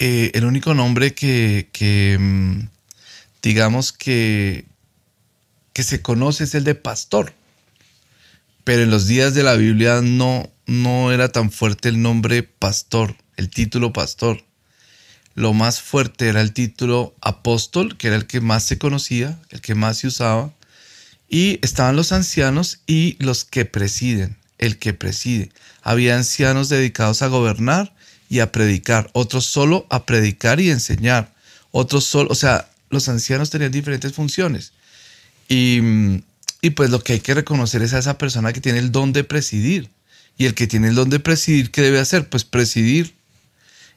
el 0.00 0.44
único 0.44 0.74
nombre 0.74 1.14
que, 1.14 1.68
que 1.70 2.18
digamos 3.42 3.92
que, 3.92 4.67
que 5.78 5.84
se 5.84 6.02
conoce 6.02 6.42
es 6.42 6.56
el 6.56 6.64
de 6.64 6.74
pastor. 6.74 7.32
Pero 8.64 8.82
en 8.82 8.90
los 8.90 9.06
días 9.06 9.32
de 9.34 9.44
la 9.44 9.54
Biblia 9.54 10.00
no, 10.02 10.50
no 10.66 11.12
era 11.12 11.28
tan 11.28 11.52
fuerte 11.52 11.88
el 11.88 12.02
nombre 12.02 12.42
pastor, 12.42 13.14
el 13.36 13.48
título 13.48 13.92
pastor. 13.92 14.42
Lo 15.36 15.52
más 15.52 15.80
fuerte 15.80 16.26
era 16.26 16.40
el 16.40 16.52
título 16.52 17.14
apóstol, 17.20 17.96
que 17.96 18.08
era 18.08 18.16
el 18.16 18.26
que 18.26 18.40
más 18.40 18.64
se 18.64 18.76
conocía, 18.76 19.38
el 19.50 19.60
que 19.60 19.76
más 19.76 19.98
se 19.98 20.08
usaba. 20.08 20.52
Y 21.28 21.60
estaban 21.62 21.94
los 21.94 22.10
ancianos 22.10 22.80
y 22.88 23.16
los 23.22 23.44
que 23.44 23.64
presiden, 23.64 24.36
el 24.58 24.80
que 24.80 24.94
preside. 24.94 25.52
Había 25.84 26.16
ancianos 26.16 26.68
dedicados 26.68 27.22
a 27.22 27.28
gobernar 27.28 27.94
y 28.28 28.40
a 28.40 28.50
predicar, 28.50 29.10
otros 29.12 29.44
solo 29.44 29.86
a 29.90 30.06
predicar 30.06 30.58
y 30.58 30.72
enseñar, 30.72 31.32
otros 31.70 32.02
solo, 32.02 32.30
o 32.32 32.34
sea, 32.34 32.68
los 32.90 33.08
ancianos 33.08 33.50
tenían 33.50 33.70
diferentes 33.70 34.12
funciones. 34.12 34.72
Y, 35.48 35.80
pues 36.74 36.90
lo 36.90 37.02
que 37.02 37.14
hay 37.14 37.20
que 37.20 37.34
reconocer 37.34 37.82
es 37.82 37.94
a 37.94 37.98
esa 37.98 38.18
persona 38.18 38.52
que 38.52 38.60
tiene 38.60 38.78
el 38.78 38.92
don 38.92 39.12
de 39.12 39.24
presidir 39.24 39.90
y 40.36 40.44
el 40.46 40.54
que 40.54 40.66
tiene 40.66 40.88
el 40.88 40.94
don 40.94 41.10
de 41.10 41.18
presidir, 41.18 41.70
¿qué 41.70 41.82
debe 41.82 41.98
hacer? 41.98 42.28
Pues 42.28 42.44
presidir. 42.44 43.14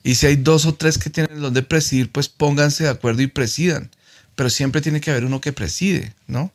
Y 0.04 0.16
si 0.16 0.26
hay 0.26 0.38
dos 0.38 0.66
o 0.66 0.74
tres 0.74 0.98
que 0.98 1.10
tienen 1.10 1.36
el 1.36 1.42
don 1.42 1.54
de 1.54 1.62
presidir, 1.62 2.12
pues 2.12 2.30
pónganse 2.30 2.86
de 2.86 2.90
acuerdo 2.90 3.22
y 3.22 3.28
presidan. 3.28 3.92
Pero 4.36 4.50
siempre 4.50 4.82
tiene 4.82 5.02
que 5.02 5.12
haber 5.12 5.26
uno 5.26 5.42
que 5.42 5.54
preside, 5.54 6.14
¿no? 6.26 6.52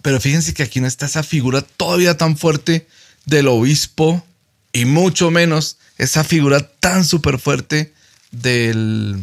Pero 0.00 0.20
fíjense 0.20 0.54
que 0.54 0.62
aquí 0.62 0.80
no 0.80 0.86
está 0.86 1.06
esa 1.06 1.22
figura 1.22 1.62
todavía 1.62 2.16
tan 2.16 2.36
fuerte 2.36 2.86
del 3.26 3.48
obispo 3.48 4.24
y 4.72 4.84
mucho 4.84 5.30
menos 5.30 5.76
esa 5.98 6.24
figura 6.24 6.60
tan 6.60 7.04
súper 7.04 7.38
fuerte 7.38 7.92
del, 8.30 9.22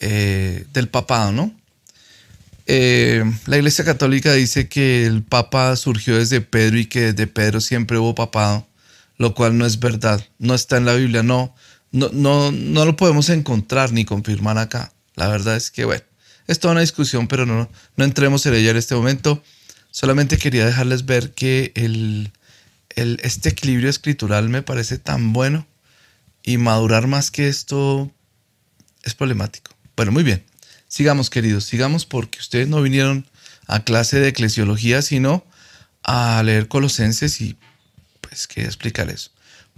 eh, 0.00 0.64
del 0.72 0.88
papado, 0.88 1.32
¿no? 1.32 1.54
Eh, 2.66 3.24
la 3.46 3.56
Iglesia 3.56 3.84
Católica 3.84 4.32
dice 4.32 4.68
que 4.68 5.04
el 5.06 5.22
Papa 5.22 5.74
surgió 5.76 6.16
desde 6.16 6.40
Pedro 6.40 6.78
y 6.78 6.86
que 6.86 7.12
desde 7.12 7.26
Pedro 7.26 7.60
siempre 7.60 7.98
hubo 7.98 8.14
papado, 8.14 8.66
lo 9.18 9.34
cual 9.34 9.58
no 9.58 9.66
es 9.66 9.80
verdad, 9.80 10.24
no 10.38 10.54
está 10.54 10.76
en 10.76 10.84
la 10.84 10.94
Biblia, 10.94 11.22
no, 11.22 11.54
no, 11.90 12.10
no, 12.12 12.52
no 12.52 12.84
lo 12.84 12.96
podemos 12.96 13.28
encontrar 13.28 13.92
ni 13.92 14.04
confirmar 14.04 14.58
acá. 14.58 14.92
La 15.14 15.28
verdad 15.28 15.56
es 15.56 15.70
que, 15.70 15.84
bueno, 15.84 16.02
es 16.46 16.58
toda 16.58 16.72
una 16.72 16.80
discusión, 16.80 17.28
pero 17.28 17.46
no, 17.46 17.70
no 17.96 18.04
entremos 18.04 18.46
en 18.46 18.54
ella 18.54 18.70
en 18.70 18.76
este 18.76 18.94
momento. 18.94 19.42
Solamente 19.90 20.38
quería 20.38 20.64
dejarles 20.64 21.04
ver 21.04 21.32
que 21.32 21.72
el, 21.74 22.32
el, 22.90 23.20
este 23.22 23.50
equilibrio 23.50 23.90
escritural 23.90 24.48
me 24.48 24.62
parece 24.62 24.98
tan 24.98 25.32
bueno 25.32 25.66
y 26.42 26.58
madurar 26.58 27.06
más 27.06 27.30
que 27.30 27.48
esto 27.48 28.10
es 29.02 29.14
problemático. 29.14 29.72
Bueno, 29.96 30.12
muy 30.12 30.22
bien. 30.22 30.44
Sigamos, 30.92 31.30
queridos, 31.30 31.64
sigamos 31.64 32.04
porque 32.04 32.38
ustedes 32.38 32.68
no 32.68 32.82
vinieron 32.82 33.26
a 33.66 33.82
clase 33.82 34.20
de 34.20 34.28
eclesiología, 34.28 35.00
sino 35.00 35.42
a 36.02 36.42
leer 36.42 36.68
Colosenses 36.68 37.40
y 37.40 37.56
pues 38.20 38.46
quería 38.46 38.68
explicar 38.68 39.08
eso. 39.08 39.30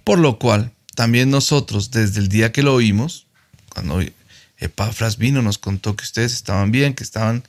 Por 0.02 0.18
lo 0.18 0.40
cual, 0.40 0.73
también 0.97 1.30
nosotros, 1.30 1.92
desde 1.92 2.18
el 2.18 2.28
día 2.28 2.50
que 2.50 2.64
lo 2.64 2.75
oímos, 2.75 3.28
cuando 3.68 4.02
Epafras 4.59 5.16
vino, 5.16 5.40
nos 5.40 5.59
contó 5.59 5.94
que 5.94 6.02
ustedes 6.02 6.33
estaban 6.33 6.73
bien, 6.73 6.94
que 6.94 7.04
estaban 7.04 7.44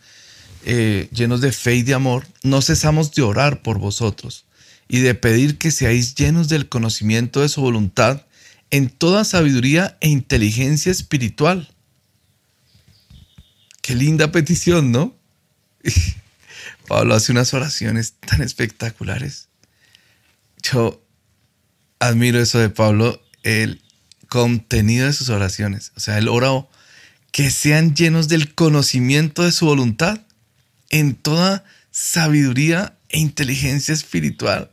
eh, 0.63 1.09
llenos 1.11 1.41
de 1.41 1.51
fe 1.51 1.73
y 1.73 1.81
de 1.81 1.95
amor, 1.95 2.27
no 2.43 2.61
cesamos 2.61 3.13
de 3.13 3.23
orar 3.23 3.63
por 3.63 3.79
vosotros 3.79 4.45
y 4.87 4.99
de 4.99 5.15
pedir 5.15 5.57
que 5.57 5.71
seáis 5.71 6.13
llenos 6.13 6.49
del 6.49 6.69
conocimiento 6.69 7.41
de 7.41 7.49
su 7.49 7.61
voluntad 7.61 8.27
en 8.69 8.89
toda 8.91 9.23
sabiduría 9.23 9.97
e 10.01 10.09
inteligencia 10.09 10.91
espiritual 10.91 11.74
Qué 13.85 13.93
linda 13.93 14.31
petición, 14.31 14.91
¿no? 14.91 15.15
Pablo 16.87 17.13
hace 17.13 17.31
unas 17.31 17.53
oraciones 17.53 18.13
tan 18.13 18.41
espectaculares. 18.41 19.47
Yo 20.63 21.05
admiro 21.99 22.41
eso 22.41 22.57
de 22.57 22.71
Pablo, 22.71 23.21
el 23.43 23.83
contenido 24.27 25.05
de 25.05 25.13
sus 25.13 25.29
oraciones. 25.29 25.91
O 25.95 25.99
sea, 25.99 26.17
él 26.17 26.29
oró 26.29 26.67
que 27.31 27.51
sean 27.51 27.93
llenos 27.93 28.27
del 28.27 28.55
conocimiento 28.55 29.43
de 29.43 29.51
su 29.51 29.67
voluntad 29.67 30.19
en 30.89 31.13
toda 31.13 31.63
sabiduría 31.91 32.97
e 33.09 33.19
inteligencia 33.19 33.93
espiritual. 33.93 34.71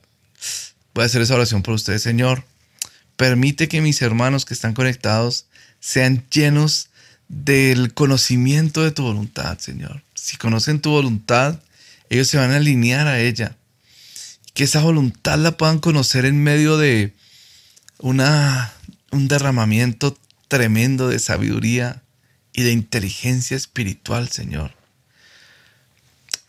Voy 0.95 1.03
a 1.03 1.07
hacer 1.09 1.21
esa 1.21 1.35
oración 1.35 1.63
por 1.63 1.75
ustedes, 1.75 2.01
Señor. 2.01 2.47
Permite 3.17 3.69
que 3.69 3.83
mis 3.83 4.01
hermanos 4.01 4.47
que 4.47 4.55
están 4.55 4.73
conectados 4.73 5.49
sean 5.81 6.25
llenos 6.31 6.89
del 7.33 7.95
conocimiento 7.95 8.85
de 8.85 8.91
tu 8.91 9.03
voluntad, 9.03 9.59
Señor. 9.59 10.03
Si 10.15 10.37
conocen 10.37 10.81
tu 10.81 10.91
voluntad, 10.91 11.59
ellos 12.11 12.29
se 12.29 12.37
van 12.37 12.53
a 12.53 12.57
alinear 12.57 13.09
a 13.09 13.21
ella. 13.21 13.57
Que 14.53 14.65
esa 14.65 14.83
voluntad 14.83 15.39
la 15.39 15.57
puedan 15.57 15.79
conocer 15.79 16.27
en 16.27 16.43
medio 16.43 16.77
de 16.77 17.15
una, 17.99 18.75
un 19.11 19.29
derramamiento 19.29 20.17
tremendo 20.47 21.09
de 21.09 21.19
sabiduría 21.19 22.03
y 22.53 22.65
de 22.65 22.73
inteligencia 22.73 23.57
espiritual, 23.57 24.29
Señor. 24.29 24.75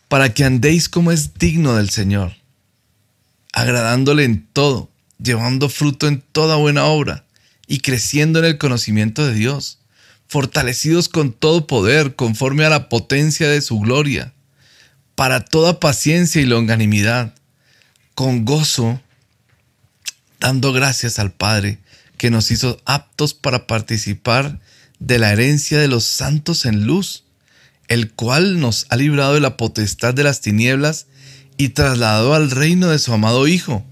Para 0.08 0.34
que 0.34 0.44
andéis 0.44 0.90
como 0.90 1.12
es 1.12 1.32
digno 1.38 1.76
del 1.76 1.88
Señor, 1.88 2.36
agradándole 3.54 4.24
en 4.24 4.46
todo, 4.52 4.90
llevando 5.18 5.70
fruto 5.70 6.08
en 6.08 6.20
toda 6.20 6.56
buena 6.56 6.84
obra 6.84 7.24
y 7.66 7.78
creciendo 7.78 8.40
en 8.40 8.44
el 8.44 8.58
conocimiento 8.58 9.26
de 9.26 9.32
Dios 9.32 9.78
fortalecidos 10.28 11.08
con 11.08 11.32
todo 11.32 11.66
poder, 11.66 12.14
conforme 12.14 12.64
a 12.64 12.70
la 12.70 12.88
potencia 12.88 13.48
de 13.48 13.60
su 13.60 13.78
gloria, 13.80 14.32
para 15.14 15.44
toda 15.44 15.80
paciencia 15.80 16.42
y 16.42 16.46
longanimidad, 16.46 17.34
con 18.14 18.44
gozo, 18.44 19.00
dando 20.40 20.72
gracias 20.72 21.18
al 21.18 21.32
Padre, 21.32 21.78
que 22.16 22.30
nos 22.30 22.50
hizo 22.50 22.80
aptos 22.84 23.34
para 23.34 23.66
participar 23.66 24.60
de 24.98 25.18
la 25.18 25.32
herencia 25.32 25.78
de 25.78 25.88
los 25.88 26.04
santos 26.04 26.64
en 26.64 26.86
luz, 26.86 27.24
el 27.88 28.12
cual 28.12 28.60
nos 28.60 28.86
ha 28.88 28.96
librado 28.96 29.34
de 29.34 29.40
la 29.40 29.56
potestad 29.56 30.14
de 30.14 30.24
las 30.24 30.40
tinieblas 30.40 31.06
y 31.56 31.70
trasladó 31.70 32.34
al 32.34 32.50
reino 32.50 32.88
de 32.88 32.98
su 32.98 33.12
amado 33.12 33.46
Hijo, 33.46 33.84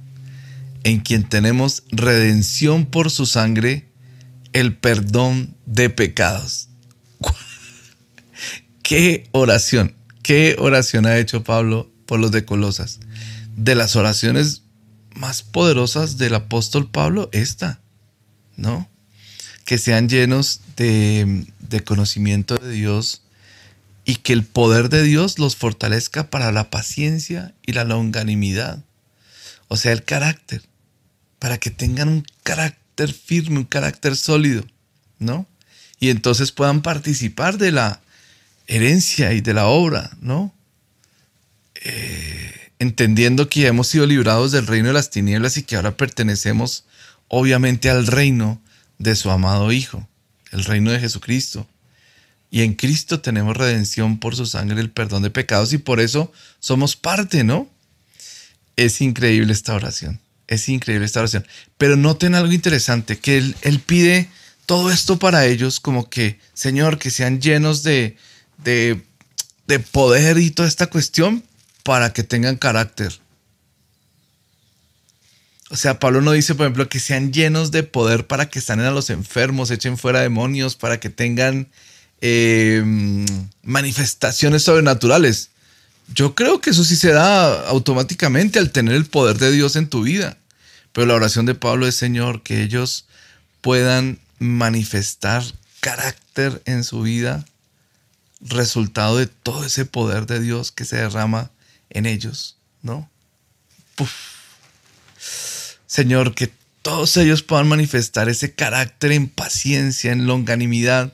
en 0.84 1.00
quien 1.00 1.28
tenemos 1.28 1.84
redención 1.90 2.86
por 2.86 3.10
su 3.10 3.26
sangre, 3.26 3.86
el 4.52 4.76
perdón 4.76 5.54
de 5.66 5.90
pecados. 5.90 6.68
¿Qué 8.82 9.28
oración? 9.32 9.94
¿Qué 10.22 10.56
oración 10.58 11.06
ha 11.06 11.18
hecho 11.18 11.42
Pablo 11.42 11.90
por 12.06 12.20
los 12.20 12.30
de 12.30 12.44
Colosas? 12.44 13.00
De 13.56 13.74
las 13.74 13.96
oraciones 13.96 14.62
más 15.14 15.42
poderosas 15.42 16.18
del 16.18 16.34
apóstol 16.34 16.88
Pablo, 16.90 17.28
esta, 17.32 17.80
¿no? 18.56 18.88
Que 19.64 19.78
sean 19.78 20.08
llenos 20.08 20.60
de, 20.76 21.46
conocimiento 21.84 22.56
de 22.56 22.70
Dios 22.70 23.22
y 24.04 24.16
que 24.16 24.32
el 24.32 24.44
poder 24.44 24.88
de 24.88 25.02
Dios 25.02 25.38
los 25.38 25.56
fortalezca 25.56 26.28
para 26.30 26.52
la 26.52 26.70
paciencia 26.70 27.54
y 27.66 27.72
la 27.72 27.84
longanimidad. 27.84 28.84
O 29.68 29.76
sea, 29.76 29.92
el 29.92 30.04
carácter, 30.04 30.62
para 31.38 31.58
que 31.58 31.70
tengan 31.70 32.08
un 32.08 32.26
carácter 32.42 32.81
firme, 33.10 33.58
un 33.58 33.64
carácter 33.64 34.16
sólido, 34.16 34.64
¿no? 35.18 35.46
Y 35.98 36.10
entonces 36.10 36.52
puedan 36.52 36.82
participar 36.82 37.58
de 37.58 37.72
la 37.72 38.02
herencia 38.66 39.32
y 39.32 39.40
de 39.40 39.54
la 39.54 39.66
obra, 39.66 40.10
¿no? 40.20 40.54
Eh, 41.76 42.70
entendiendo 42.78 43.48
que 43.48 43.66
hemos 43.66 43.88
sido 43.88 44.06
librados 44.06 44.52
del 44.52 44.66
reino 44.66 44.88
de 44.88 44.94
las 44.94 45.10
tinieblas 45.10 45.56
y 45.56 45.62
que 45.62 45.76
ahora 45.76 45.96
pertenecemos 45.96 46.84
obviamente 47.28 47.90
al 47.90 48.06
reino 48.06 48.60
de 48.98 49.16
su 49.16 49.30
amado 49.30 49.72
Hijo, 49.72 50.08
el 50.50 50.64
reino 50.64 50.90
de 50.90 51.00
Jesucristo. 51.00 51.66
Y 52.50 52.62
en 52.62 52.74
Cristo 52.74 53.20
tenemos 53.20 53.56
redención 53.56 54.18
por 54.18 54.36
su 54.36 54.46
sangre, 54.46 54.80
el 54.80 54.90
perdón 54.90 55.22
de 55.22 55.30
pecados 55.30 55.72
y 55.72 55.78
por 55.78 56.00
eso 56.00 56.32
somos 56.60 56.96
parte, 56.96 57.44
¿no? 57.44 57.68
Es 58.76 59.00
increíble 59.00 59.52
esta 59.52 59.74
oración. 59.74 60.20
Es 60.46 60.68
increíble 60.68 61.06
esta 61.06 61.20
oración. 61.20 61.46
Pero 61.78 61.96
noten 61.96 62.34
algo 62.34 62.52
interesante, 62.52 63.18
que 63.18 63.38
él, 63.38 63.80
pide 63.86 64.28
todo 64.66 64.90
esto 64.90 65.18
para 65.18 65.46
ellos 65.46 65.80
como 65.80 66.08
que, 66.10 66.38
Señor, 66.54 66.98
que 66.98 67.10
sean 67.10 67.40
llenos 67.40 67.82
de, 67.82 68.16
de, 68.58 69.02
de 69.66 69.78
poder 69.78 70.38
y 70.38 70.50
toda 70.50 70.68
esta 70.68 70.88
cuestión 70.88 71.44
para 71.82 72.12
que 72.12 72.22
tengan 72.22 72.56
carácter. 72.56 73.12
O 75.70 75.76
sea, 75.76 75.98
Pablo 75.98 76.20
no 76.20 76.32
dice, 76.32 76.54
por 76.54 76.66
ejemplo, 76.66 76.90
que 76.90 77.00
sean 77.00 77.32
llenos 77.32 77.70
de 77.70 77.82
poder 77.82 78.26
para 78.26 78.50
que 78.50 78.60
sanen 78.60 78.84
a 78.84 78.90
los 78.90 79.08
enfermos, 79.08 79.70
echen 79.70 79.96
fuera 79.96 80.20
demonios, 80.20 80.76
para 80.76 81.00
que 81.00 81.08
tengan 81.08 81.68
eh, 82.20 82.84
manifestaciones 83.62 84.64
sobrenaturales. 84.64 85.51
Yo 86.08 86.34
creo 86.34 86.60
que 86.60 86.70
eso 86.70 86.84
sí 86.84 86.96
se 86.96 87.12
da 87.12 87.68
automáticamente 87.68 88.58
al 88.58 88.70
tener 88.70 88.94
el 88.94 89.06
poder 89.06 89.38
de 89.38 89.52
Dios 89.52 89.76
en 89.76 89.88
tu 89.88 90.02
vida. 90.02 90.36
Pero 90.92 91.06
la 91.06 91.14
oración 91.14 91.46
de 91.46 91.54
Pablo 91.54 91.86
es, 91.86 91.94
Señor, 91.94 92.42
que 92.42 92.62
ellos 92.62 93.06
puedan 93.60 94.18
manifestar 94.38 95.42
carácter 95.80 96.62
en 96.64 96.84
su 96.84 97.02
vida, 97.02 97.44
resultado 98.40 99.16
de 99.16 99.26
todo 99.26 99.64
ese 99.64 99.84
poder 99.84 100.26
de 100.26 100.40
Dios 100.40 100.72
que 100.72 100.84
se 100.84 100.96
derrama 100.96 101.50
en 101.90 102.06
ellos, 102.06 102.56
¿no? 102.82 103.08
Señor, 105.86 106.34
que 106.34 106.52
todos 106.82 107.16
ellos 107.16 107.42
puedan 107.42 107.68
manifestar 107.68 108.28
ese 108.28 108.54
carácter 108.54 109.12
en 109.12 109.28
paciencia, 109.28 110.12
en 110.12 110.26
longanimidad, 110.26 111.12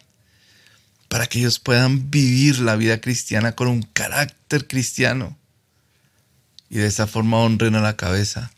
para 1.09 1.27
que 1.27 1.41
ellos 1.41 1.59
puedan 1.59 2.11
vivir 2.11 2.61
la 2.61 2.77
vida 2.77 3.01
cristiana 3.01 3.53
con 3.53 3.69
un 3.69 3.83
carácter 3.83 4.67
cristiano 4.67 5.37
y 6.71 6.79
de 6.79 6.87
esa 6.87 7.07
forma 7.07 7.39
honren 7.39 7.75
a 7.75 7.81
la 7.81 7.97
cabeza, 7.97 8.53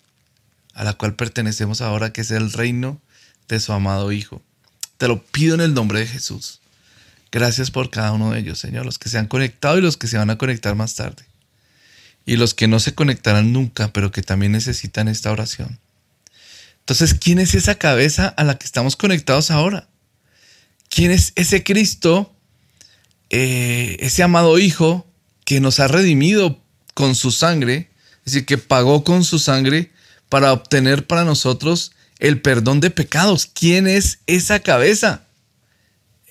a 0.74 0.84
la 0.84 0.94
cual 0.94 1.14
pertenecemos 1.14 1.80
ahora, 1.80 2.12
que 2.12 2.22
es 2.22 2.30
el 2.30 2.52
reino 2.52 3.00
de 3.48 3.60
su 3.60 3.72
amado 3.72 4.12
Hijo. 4.12 4.42
Te 4.98 5.08
lo 5.08 5.24
pido 5.24 5.54
en 5.54 5.60
el 5.60 5.74
nombre 5.74 6.00
de 6.00 6.06
Jesús. 6.06 6.60
Gracias 7.32 7.70
por 7.70 7.90
cada 7.90 8.12
uno 8.12 8.32
de 8.32 8.40
ellos, 8.40 8.58
Señor, 8.58 8.84
los 8.84 8.98
que 8.98 9.08
se 9.08 9.18
han 9.18 9.28
conectado 9.28 9.78
y 9.78 9.80
los 9.80 9.96
que 9.96 10.08
se 10.08 10.18
van 10.18 10.30
a 10.30 10.38
conectar 10.38 10.74
más 10.74 10.96
tarde. 10.96 11.24
Y 12.26 12.36
los 12.36 12.54
que 12.54 12.68
no 12.68 12.80
se 12.80 12.94
conectarán 12.94 13.52
nunca, 13.52 13.92
pero 13.92 14.10
que 14.10 14.22
también 14.22 14.52
necesitan 14.52 15.08
esta 15.08 15.30
oración. 15.30 15.78
Entonces, 16.80 17.14
¿quién 17.14 17.38
es 17.38 17.54
esa 17.54 17.76
cabeza 17.76 18.28
a 18.28 18.42
la 18.42 18.58
que 18.58 18.66
estamos 18.66 18.96
conectados 18.96 19.50
ahora? 19.52 19.88
¿Quién 20.88 21.12
es 21.12 21.32
ese 21.36 21.62
Cristo 21.62 22.34
eh, 23.30 23.96
ese 24.00 24.22
amado 24.22 24.58
Hijo 24.58 25.06
que 25.44 25.60
nos 25.60 25.80
ha 25.80 25.88
redimido 25.88 26.60
con 26.94 27.14
su 27.14 27.30
sangre, 27.30 27.90
es 28.26 28.32
decir, 28.32 28.46
que 28.46 28.58
pagó 28.58 29.04
con 29.04 29.24
su 29.24 29.38
sangre 29.38 29.90
para 30.28 30.52
obtener 30.52 31.06
para 31.06 31.24
nosotros 31.24 31.92
el 32.18 32.40
perdón 32.40 32.80
de 32.80 32.90
pecados. 32.90 33.46
¿Quién 33.46 33.86
es 33.86 34.18
esa 34.26 34.60
cabeza? 34.60 35.26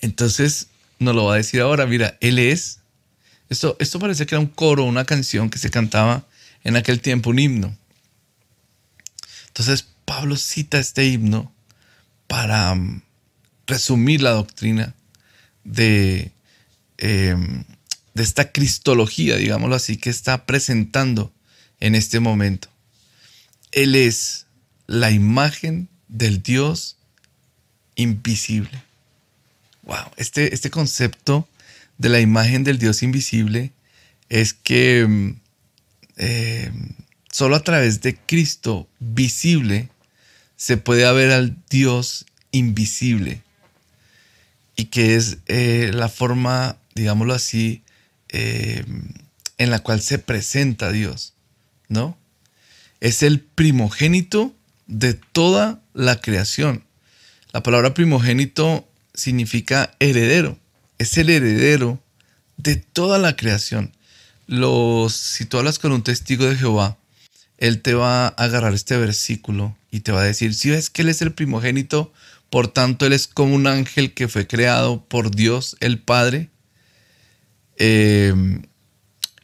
Entonces 0.00 0.68
nos 0.98 1.14
lo 1.14 1.24
va 1.24 1.34
a 1.34 1.38
decir 1.38 1.60
ahora, 1.60 1.86
mira, 1.86 2.16
Él 2.20 2.38
es. 2.38 2.78
Esto, 3.48 3.76
esto 3.80 3.98
parece 3.98 4.26
que 4.26 4.34
era 4.34 4.40
un 4.40 4.46
coro, 4.46 4.84
una 4.84 5.04
canción 5.04 5.50
que 5.50 5.58
se 5.58 5.70
cantaba 5.70 6.24
en 6.62 6.76
aquel 6.76 7.00
tiempo, 7.00 7.30
un 7.30 7.38
himno. 7.38 7.76
Entonces 9.48 9.86
Pablo 10.04 10.36
cita 10.36 10.78
este 10.78 11.06
himno 11.06 11.52
para 12.26 12.74
mm, 12.74 13.02
resumir 13.66 14.22
la 14.22 14.30
doctrina 14.30 14.94
de 15.64 16.32
Em, 17.00 17.64
de 18.12 18.22
esta 18.22 18.52
cristología, 18.52 19.36
digámoslo 19.36 19.74
así, 19.74 19.96
que 19.96 20.10
está 20.10 20.44
presentando 20.44 21.32
en 21.80 21.94
este 21.94 22.20
momento. 22.20 22.68
Él 23.72 23.94
es 23.94 24.46
la 24.86 25.10
imagen 25.10 25.88
del 26.08 26.42
Dios 26.42 26.98
invisible. 27.94 28.82
Wow, 29.84 30.10
este, 30.16 30.52
este 30.54 30.70
concepto 30.70 31.48
de 31.96 32.10
la 32.10 32.20
imagen 32.20 32.64
del 32.64 32.78
Dios 32.78 33.02
invisible 33.02 33.72
es 34.28 34.52
que 34.52 35.00
em, 35.00 35.38
em, 36.16 36.90
solo 37.32 37.56
a 37.56 37.64
través 37.64 38.02
de 38.02 38.16
Cristo 38.16 38.88
visible 38.98 39.88
se 40.56 40.76
puede 40.76 41.10
ver 41.12 41.30
al 41.30 41.56
Dios 41.70 42.26
invisible 42.52 43.42
y 44.76 44.86
que 44.86 45.16
es 45.16 45.38
eh, 45.46 45.90
la 45.94 46.08
forma 46.08 46.76
digámoslo 46.94 47.34
así, 47.34 47.82
eh, 48.28 48.84
en 49.58 49.70
la 49.70 49.80
cual 49.80 50.00
se 50.00 50.18
presenta 50.18 50.92
Dios, 50.92 51.34
¿no? 51.88 52.16
Es 53.00 53.22
el 53.22 53.40
primogénito 53.40 54.54
de 54.86 55.14
toda 55.14 55.82
la 55.94 56.20
creación. 56.20 56.84
La 57.52 57.62
palabra 57.62 57.94
primogénito 57.94 58.88
significa 59.14 59.94
heredero, 59.98 60.58
es 60.98 61.18
el 61.18 61.30
heredero 61.30 62.02
de 62.56 62.76
toda 62.76 63.18
la 63.18 63.36
creación. 63.36 63.92
Los, 64.46 65.14
si 65.14 65.44
tú 65.44 65.58
hablas 65.58 65.78
con 65.78 65.92
un 65.92 66.02
testigo 66.02 66.46
de 66.46 66.56
Jehová, 66.56 66.98
él 67.58 67.82
te 67.82 67.94
va 67.94 68.26
a 68.26 68.28
agarrar 68.28 68.74
este 68.74 68.96
versículo 68.96 69.76
y 69.90 70.00
te 70.00 70.12
va 70.12 70.22
a 70.22 70.24
decir, 70.24 70.54
si 70.54 70.70
ves 70.70 70.90
que 70.90 71.02
él 71.02 71.08
es 71.08 71.22
el 71.22 71.32
primogénito, 71.32 72.12
Por 72.50 72.66
tanto, 72.66 73.06
Él 73.06 73.12
es 73.12 73.28
como 73.28 73.54
un 73.54 73.68
ángel 73.68 74.12
que 74.12 74.26
fue 74.26 74.46
creado 74.48 75.04
por 75.06 75.30
Dios 75.30 75.76
el 75.78 76.00
Padre. 76.00 76.50
Eh, 77.82 78.34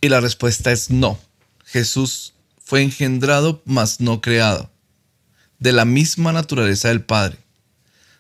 y 0.03 0.09
la 0.11 0.21
respuesta 0.21 0.71
es 0.71 0.91
no. 0.91 1.19
Jesús 1.65 2.35
fue 2.63 2.83
engendrado, 2.83 3.63
mas 3.65 4.01
no 4.01 4.21
creado, 4.21 4.71
de 5.59 5.73
la 5.73 5.87
misma 5.87 6.33
naturaleza 6.33 6.89
del 6.89 7.01
Padre. 7.01 7.39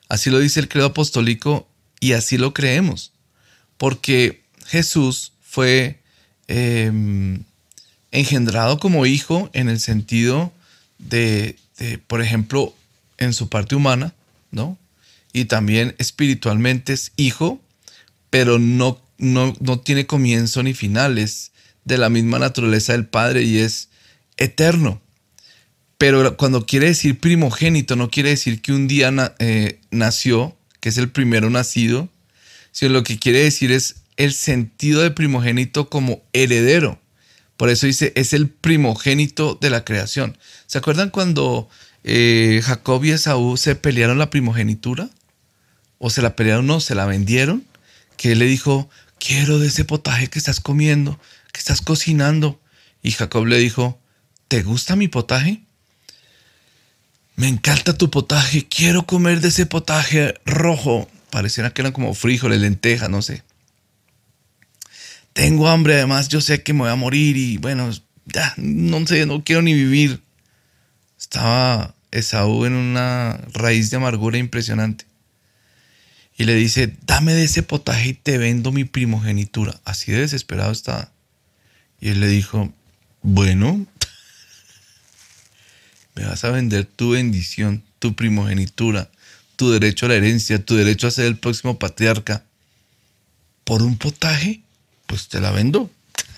Así 0.09 0.31
lo 0.31 0.38
dice 0.38 0.59
el 0.59 0.68
credo 0.68 0.87
apostólico 0.87 1.68
y 2.00 2.12
así 2.12 2.38
lo 2.38 2.55
creemos, 2.55 3.12
porque 3.76 4.42
Jesús 4.66 5.33
fue 5.42 6.00
em, 6.48 7.42
engendrado 8.11 8.79
como 8.79 9.05
hijo 9.05 9.50
en 9.52 9.68
el 9.68 9.81
sentido 9.81 10.50
de, 10.98 11.59
por 12.07 12.22
ejemplo, 12.22 12.74
en 13.18 13.35
su 13.35 13.50
parte 13.50 13.74
humana, 13.74 14.14
¿no? 14.50 14.79
Y 15.35 15.44
también 15.44 15.94
espiritualmente 15.98 16.94
es 16.94 17.12
hijo, 17.16 17.61
pero 18.31 18.59
no, 18.59 18.98
no, 19.18 19.55
no 19.61 19.81
tiene 19.81 20.07
comienzo 20.07 20.62
ni 20.62 20.74
finales 20.74 21.52
de 21.85 21.98
la 21.98 22.11
misma 22.11 22.38
naturaleza 22.38 22.92
del 22.92 23.07
Padre 23.07 23.42
y 23.42 23.59
es 23.59 23.88
eterno. 24.37 25.00
Pero 25.98 26.37
cuando 26.37 26.66
quiere 26.66 26.87
decir 26.87 27.18
primogénito, 27.18 27.96
no 27.96 28.11
quiere 28.11 28.31
decir 28.31 28.61
que 28.61 28.72
un 28.72 28.87
día 28.87 29.35
eh, 29.38 29.81
nació, 29.90 30.57
que 30.81 30.90
es 30.90 30.98
el 30.98 31.11
primero 31.11 31.48
nacido, 31.48 32.11
sino 32.70 32.92
lo 32.92 33.02
que 33.02 33.18
quiere 33.18 33.42
decir 33.42 33.72
es 33.72 33.96
el 34.16 34.35
sentido 34.35 35.02
de 35.02 35.11
primogénito 35.11 35.88
como 35.88 36.22
heredero. 36.33 37.00
Por 37.57 37.70
eso 37.70 37.87
dice, 37.87 38.12
es 38.16 38.35
el 38.35 38.48
primogénito 38.48 39.57
de 39.59 39.70
la 39.70 39.85
creación. 39.85 40.37
¿Se 40.66 40.76
acuerdan 40.76 41.09
cuando 41.09 41.70
eh, 42.05 42.61
Jacob 42.62 43.02
y 43.05 43.12
Esaú 43.12 43.57
se 43.57 43.74
pelearon 43.76 44.18
la 44.18 44.29
primogenitura? 44.29 45.09
¿O 45.98 46.11
se 46.11 46.20
la 46.20 46.37
pelearon? 46.37 46.66
No, 46.66 46.81
se 46.81 46.94
la 46.94 47.07
vendieron. 47.07 47.64
Que 48.18 48.33
él 48.33 48.40
le 48.40 48.46
dijo, 48.46 48.90
quiero 49.18 49.59
de 49.59 49.68
ese 49.68 49.85
potaje 49.85 50.29
que 50.29 50.38
estás 50.38 50.61
comiendo, 50.61 51.18
que 51.52 51.59
estás 51.59 51.81
cocinando. 51.81 52.61
Y 53.02 53.12
Jacob 53.12 53.46
le 53.46 53.59
dijo, 53.59 54.00
¿te 54.48 54.62
gusta 54.62 54.96
mi 54.96 55.09
potaje? 55.09 55.62
Me 57.37 57.48
encanta 57.48 57.96
tu 57.96 58.11
potaje, 58.11 58.66
quiero 58.66 59.07
comer 59.07 59.40
de 59.40 59.48
ese 59.48 59.66
potaje 59.66 60.35
rojo. 60.46 61.09
Pareciera 61.31 61.70
que 61.70 61.83
eran 61.83 61.92
como 61.92 62.14
frijoles, 62.14 62.61
lentejas, 62.61 63.11
no 63.11 63.20
sé. 63.20 63.42
Tengo 65.35 65.68
hambre, 65.68 65.96
además 65.96 66.29
yo 66.29 66.40
sé 66.40 66.62
que 66.62 66.72
me 66.72 66.81
voy 66.81 66.90
a 66.90 66.96
morir 66.96 67.37
y 67.37 67.59
bueno, 67.59 67.90
ya, 68.24 68.55
no 68.57 69.07
sé, 69.07 69.26
no 69.26 69.44
quiero 69.44 69.61
ni 69.61 69.74
vivir. 69.74 70.22
Estaba 71.18 71.94
Esaú 72.11 72.64
en 72.64 72.72
una 72.72 73.38
raíz 73.52 73.90
de 73.90 73.98
amargura 73.98 74.38
impresionante. 74.38 75.05
Y 76.37 76.44
le 76.44 76.55
dice, 76.55 76.94
dame 77.07 77.35
de 77.35 77.44
ese 77.44 77.62
potaje 77.62 78.11
y 78.11 78.14
te 78.14 78.37
vendo 78.37 78.70
mi 78.72 78.85
primogenitura. 78.85 79.81
Así 79.85 80.12
de 80.12 80.20
desesperado 80.20 80.70
estaba. 80.70 81.11
Y 82.01 82.11
él 82.11 82.20
le 82.20 82.29
dijo, 82.29 82.72
bueno, 83.22 83.87
me 86.14 86.27
vas 86.27 86.44
a 86.44 86.51
vender 86.51 86.85
tu 86.85 87.11
bendición, 87.11 87.83
tu 87.99 88.14
primogenitura, 88.14 89.11
tu 89.57 89.70
derecho 89.70 90.07
a 90.07 90.11
la 90.11 90.16
herencia, 90.16 90.62
tu 90.62 90.77
derecho 90.77 91.07
a 91.07 91.11
ser 91.11 91.27
el 91.27 91.38
próximo 91.38 91.79
patriarca. 91.79 92.44
¿Por 93.64 93.83
un 93.83 93.96
potaje? 93.96 94.61
Pues 95.07 95.29
te 95.29 95.40
la 95.40 95.51
vendo. 95.51 95.90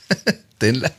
Tenla. 0.59 0.95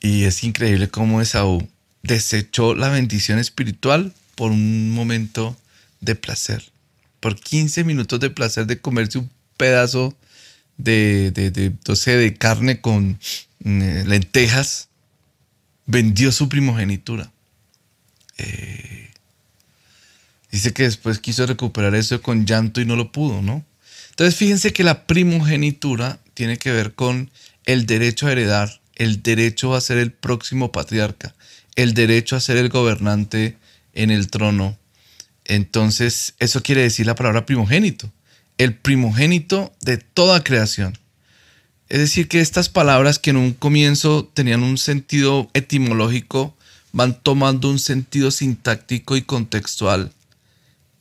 Y 0.00 0.24
es 0.24 0.42
increíble 0.42 0.88
cómo 0.88 1.22
Esaú 1.22 1.66
desechó 2.02 2.74
la 2.74 2.88
bendición 2.90 3.38
espiritual 3.38 4.12
por 4.34 4.50
un 4.50 4.90
momento 4.90 5.56
de 6.04 6.14
placer. 6.14 6.62
Por 7.20 7.36
15 7.38 7.84
minutos 7.84 8.20
de 8.20 8.30
placer 8.30 8.66
de 8.66 8.80
comerse 8.80 9.18
un 9.18 9.30
pedazo 9.56 10.16
de, 10.76 11.30
de, 11.30 11.50
de, 11.50 11.70
de 11.70 12.34
carne 12.34 12.80
con 12.80 13.18
mm, 13.60 14.06
lentejas 14.06 14.88
vendió 15.86 16.32
su 16.32 16.48
primogenitura. 16.48 17.32
Eh, 18.38 19.10
dice 20.50 20.72
que 20.72 20.84
después 20.84 21.18
quiso 21.18 21.46
recuperar 21.46 21.94
eso 21.94 22.20
con 22.22 22.46
llanto 22.46 22.80
y 22.80 22.86
no 22.86 22.96
lo 22.96 23.12
pudo, 23.12 23.42
¿no? 23.42 23.64
Entonces 24.10 24.36
fíjense 24.36 24.72
que 24.72 24.84
la 24.84 25.06
primogenitura 25.06 26.20
tiene 26.34 26.56
que 26.56 26.70
ver 26.70 26.94
con 26.94 27.30
el 27.64 27.86
derecho 27.86 28.26
a 28.26 28.32
heredar, 28.32 28.80
el 28.94 29.22
derecho 29.22 29.74
a 29.74 29.80
ser 29.80 29.98
el 29.98 30.12
próximo 30.12 30.70
patriarca, 30.70 31.34
el 31.74 31.94
derecho 31.94 32.36
a 32.36 32.40
ser 32.40 32.56
el 32.56 32.68
gobernante 32.68 33.56
en 33.92 34.10
el 34.10 34.28
trono. 34.30 34.78
Entonces, 35.44 36.34
eso 36.38 36.62
quiere 36.62 36.82
decir 36.82 37.06
la 37.06 37.14
palabra 37.14 37.46
primogénito, 37.46 38.10
el 38.58 38.74
primogénito 38.74 39.74
de 39.82 39.98
toda 39.98 40.44
creación. 40.44 40.98
Es 41.88 41.98
decir, 41.98 42.28
que 42.28 42.40
estas 42.40 42.68
palabras 42.68 43.18
que 43.18 43.30
en 43.30 43.36
un 43.36 43.52
comienzo 43.52 44.30
tenían 44.32 44.62
un 44.62 44.78
sentido 44.78 45.50
etimológico 45.54 46.56
van 46.92 47.20
tomando 47.20 47.68
un 47.68 47.78
sentido 47.78 48.30
sintáctico 48.30 49.16
y 49.16 49.22
contextual. 49.22 50.12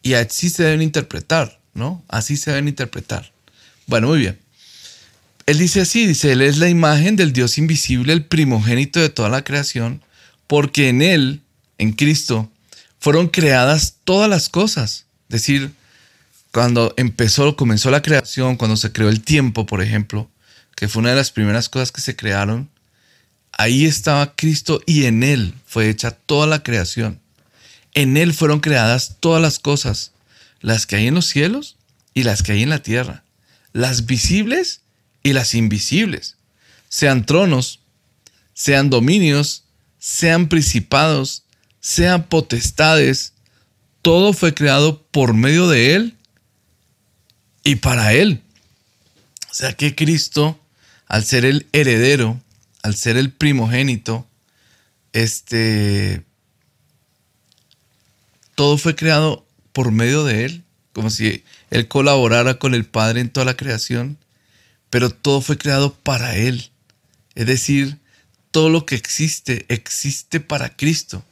Y 0.02 0.14
así 0.14 0.50
se 0.50 0.64
deben 0.64 0.82
interpretar, 0.82 1.60
¿no? 1.74 2.04
Así 2.10 2.36
se 2.36 2.50
deben 2.52 2.68
interpretar. 2.68 3.32
Bueno, 3.86 4.08
muy 4.08 4.20
bien. 4.20 4.40
Él 5.46 5.60
dice 5.60 5.82
así, 5.82 6.08
dice, 6.08 6.32
Él 6.32 6.42
es 6.42 6.58
la 6.58 6.70
imagen 6.70 7.16
del 7.16 7.32
Dios 7.32 7.58
invisible, 7.58 8.12
el 8.12 8.26
primogénito 8.26 9.00
de 9.00 9.10
toda 9.10 9.30
la 9.30 9.44
creación, 9.44 10.02
porque 10.48 10.90
en 10.90 11.02
Él, 11.02 11.42
en 11.78 11.94
Cristo, 11.94 12.50
fueron 13.04 13.28
creadas 13.28 13.98
todas 14.06 14.30
las 14.30 14.48
cosas. 14.48 15.08
Es 15.28 15.42
decir, 15.42 15.74
cuando 16.54 16.94
empezó, 16.96 17.58
comenzó 17.58 17.92
la 17.92 18.02
creación, 18.02 18.56
cuando 18.56 18.78
se 18.78 18.94
creó 18.94 19.10
el 19.10 19.20
tiempo, 19.20 19.66
por 19.66 19.82
ejemplo, 19.82 20.32
que 20.78 20.88
fue 20.88 21.02
una 21.02 21.10
de 21.10 21.18
las 21.18 21.30
primeras 21.30 21.68
cosas 21.68 21.92
que 21.92 22.00
se 22.00 22.16
crearon, 22.16 22.70
ahí 23.52 23.84
estaba 23.84 24.38
Cristo 24.38 24.82
y 24.86 25.04
en 25.04 25.22
Él 25.22 25.54
fue 25.66 25.90
hecha 25.90 26.12
toda 26.12 26.48
la 26.48 26.64
creación. 26.64 27.20
En 27.94 28.16
Él 28.16 28.34
fueron 28.34 28.62
creadas 28.62 29.18
todas 29.20 29.42
las 29.42 29.60
cosas, 29.60 30.14
las 30.62 30.88
que 30.88 30.96
hay 30.96 31.08
en 31.08 31.16
los 31.16 31.26
cielos 31.26 31.76
y 32.14 32.24
las 32.24 32.42
que 32.42 32.54
hay 32.54 32.64
en 32.64 32.70
la 32.70 32.84
tierra, 32.84 33.26
las 33.74 34.06
visibles 34.06 34.80
y 35.24 35.34
las 35.34 35.56
invisibles, 35.56 36.38
sean 36.88 37.26
tronos, 37.26 37.82
sean 38.54 38.90
dominios, 38.90 39.66
sean 40.00 40.48
principados, 40.48 41.43
sean 41.84 42.24
potestades, 42.24 43.34
todo 44.02 44.34
fue 44.34 44.56
creado 44.56 45.04
por 45.12 45.36
medio 45.36 45.68
de 45.68 45.94
Él 45.94 46.18
y 47.64 47.76
para 47.76 48.14
Él. 48.14 48.42
O 49.52 49.54
sea 49.54 49.74
que 49.74 49.94
Cristo 49.94 50.60
al 51.14 51.24
ser 51.24 51.46
el 51.46 51.68
heredero, 51.74 52.42
al 52.82 52.96
ser 52.96 53.18
el 53.18 53.32
primogénito, 53.32 54.28
este, 55.12 56.24
todo 58.56 58.80
fue 58.80 58.96
creado 58.96 59.46
por 59.74 59.92
medio 59.92 60.24
de 60.24 60.46
él, 60.46 60.64
como 60.92 61.12
si 61.12 61.44
él 61.70 61.88
colaborara 61.88 62.58
con 62.58 62.74
el 62.74 62.86
Padre 62.86 63.22
en 63.22 63.30
toda 63.30 63.46
la 63.46 63.56
creación, 63.56 64.18
pero 64.90 65.12
todo 65.12 65.42
fue 65.42 65.60
creado 65.60 65.94
para 65.94 66.36
él. 66.36 66.72
Es 67.36 67.46
decir, 67.46 68.00
todo 68.50 68.72
lo 68.72 68.88
que 68.88 68.96
existe 68.96 69.68
existe 69.70 70.40
para 70.40 70.76
Cristo. 70.76 71.24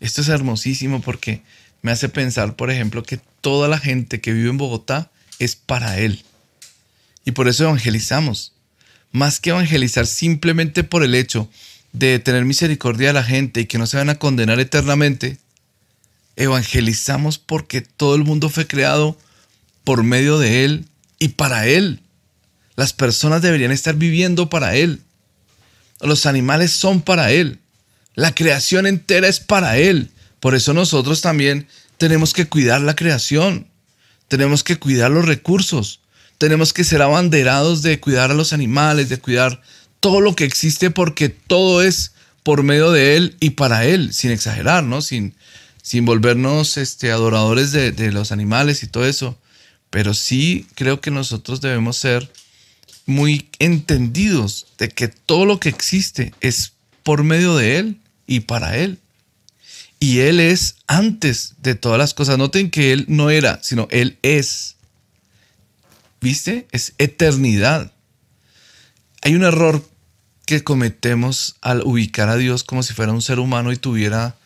Esto 0.00 0.20
es 0.20 0.28
hermosísimo 0.28 1.00
porque 1.00 1.42
me 1.82 1.92
hace 1.92 2.08
pensar, 2.08 2.56
por 2.56 2.70
ejemplo, 2.70 3.02
que 3.02 3.20
toda 3.40 3.68
la 3.68 3.78
gente 3.78 4.20
que 4.20 4.32
vive 4.32 4.50
en 4.50 4.58
Bogotá 4.58 5.10
es 5.38 5.56
para 5.56 5.98
Él. 5.98 6.24
Y 7.24 7.32
por 7.32 7.48
eso 7.48 7.64
evangelizamos 7.64 8.54
más 9.14 9.38
que 9.38 9.50
evangelizar 9.50 10.08
simplemente 10.08 10.82
por 10.82 11.04
el 11.04 11.14
hecho 11.14 11.48
de 11.92 12.18
tener 12.18 12.44
misericordia 12.44 13.06
de 13.06 13.12
la 13.12 13.22
gente 13.22 13.60
y 13.60 13.66
que 13.66 13.78
no 13.78 13.86
se 13.86 13.96
van 13.96 14.10
a 14.10 14.16
condenar 14.16 14.58
eternamente, 14.58 15.38
evangelizamos 16.34 17.38
porque 17.38 17.80
todo 17.80 18.16
el 18.16 18.24
mundo 18.24 18.48
fue 18.48 18.66
creado 18.66 19.16
por 19.84 20.02
medio 20.02 20.40
de 20.40 20.64
Él 20.64 20.88
y 21.20 21.28
para 21.28 21.68
Él. 21.68 22.00
Las 22.74 22.92
personas 22.92 23.40
deberían 23.40 23.70
estar 23.70 23.94
viviendo 23.94 24.50
para 24.50 24.74
Él. 24.74 25.00
Los 26.00 26.26
animales 26.26 26.72
son 26.72 27.00
para 27.00 27.30
Él. 27.30 27.60
La 28.14 28.34
creación 28.34 28.86
entera 28.86 29.28
es 29.28 29.40
para 29.40 29.76
Él. 29.78 30.10
Por 30.40 30.54
eso 30.54 30.72
nosotros 30.74 31.20
también 31.20 31.68
tenemos 31.98 32.32
que 32.32 32.46
cuidar 32.46 32.80
la 32.80 32.96
creación. 32.96 33.66
Tenemos 34.28 34.64
que 34.64 34.78
cuidar 34.78 35.10
los 35.10 35.26
recursos 35.26 36.00
tenemos 36.38 36.72
que 36.72 36.84
ser 36.84 37.02
abanderados 37.02 37.82
de 37.82 38.00
cuidar 38.00 38.30
a 38.30 38.34
los 38.34 38.52
animales, 38.52 39.08
de 39.08 39.18
cuidar 39.18 39.62
todo 40.00 40.20
lo 40.20 40.34
que 40.34 40.44
existe 40.44 40.90
porque 40.90 41.28
todo 41.28 41.82
es 41.82 42.12
por 42.42 42.62
medio 42.62 42.90
de 42.92 43.16
Él 43.16 43.36
y 43.40 43.50
para 43.50 43.86
Él, 43.86 44.12
sin 44.12 44.30
exagerar, 44.30 44.84
¿no? 44.84 45.00
Sin, 45.00 45.34
sin 45.82 46.04
volvernos 46.04 46.76
este, 46.76 47.10
adoradores 47.10 47.72
de, 47.72 47.92
de 47.92 48.12
los 48.12 48.32
animales 48.32 48.82
y 48.82 48.88
todo 48.88 49.06
eso. 49.06 49.38
Pero 49.90 50.12
sí 50.12 50.66
creo 50.74 51.00
que 51.00 51.10
nosotros 51.10 51.60
debemos 51.60 51.96
ser 51.96 52.30
muy 53.06 53.48
entendidos 53.58 54.66
de 54.78 54.88
que 54.88 55.08
todo 55.08 55.46
lo 55.46 55.60
que 55.60 55.68
existe 55.68 56.34
es 56.40 56.72
por 57.02 57.22
medio 57.22 57.56
de 57.56 57.78
Él 57.78 58.00
y 58.26 58.40
para 58.40 58.76
Él. 58.76 58.98
Y 60.00 60.20
Él 60.20 60.40
es 60.40 60.76
antes 60.86 61.54
de 61.62 61.74
todas 61.74 61.98
las 61.98 62.14
cosas. 62.14 62.38
Noten 62.38 62.70
que 62.70 62.92
Él 62.92 63.06
no 63.08 63.30
era, 63.30 63.60
sino 63.62 63.88
Él 63.90 64.18
es. 64.22 64.76
¿Viste? 66.20 66.66
Es 66.72 66.94
eternidad. 66.98 67.92
Hay 69.22 69.34
un 69.34 69.44
error 69.44 69.82
que 70.46 70.62
cometemos 70.62 71.56
al 71.62 71.82
ubicar 71.82 72.28
a 72.28 72.36
Dios 72.36 72.64
como 72.64 72.82
si 72.82 72.92
fuera 72.92 73.12
un 73.12 73.22
ser 73.22 73.38
humano 73.38 73.72
y 73.72 73.76
tuviera 73.76 74.36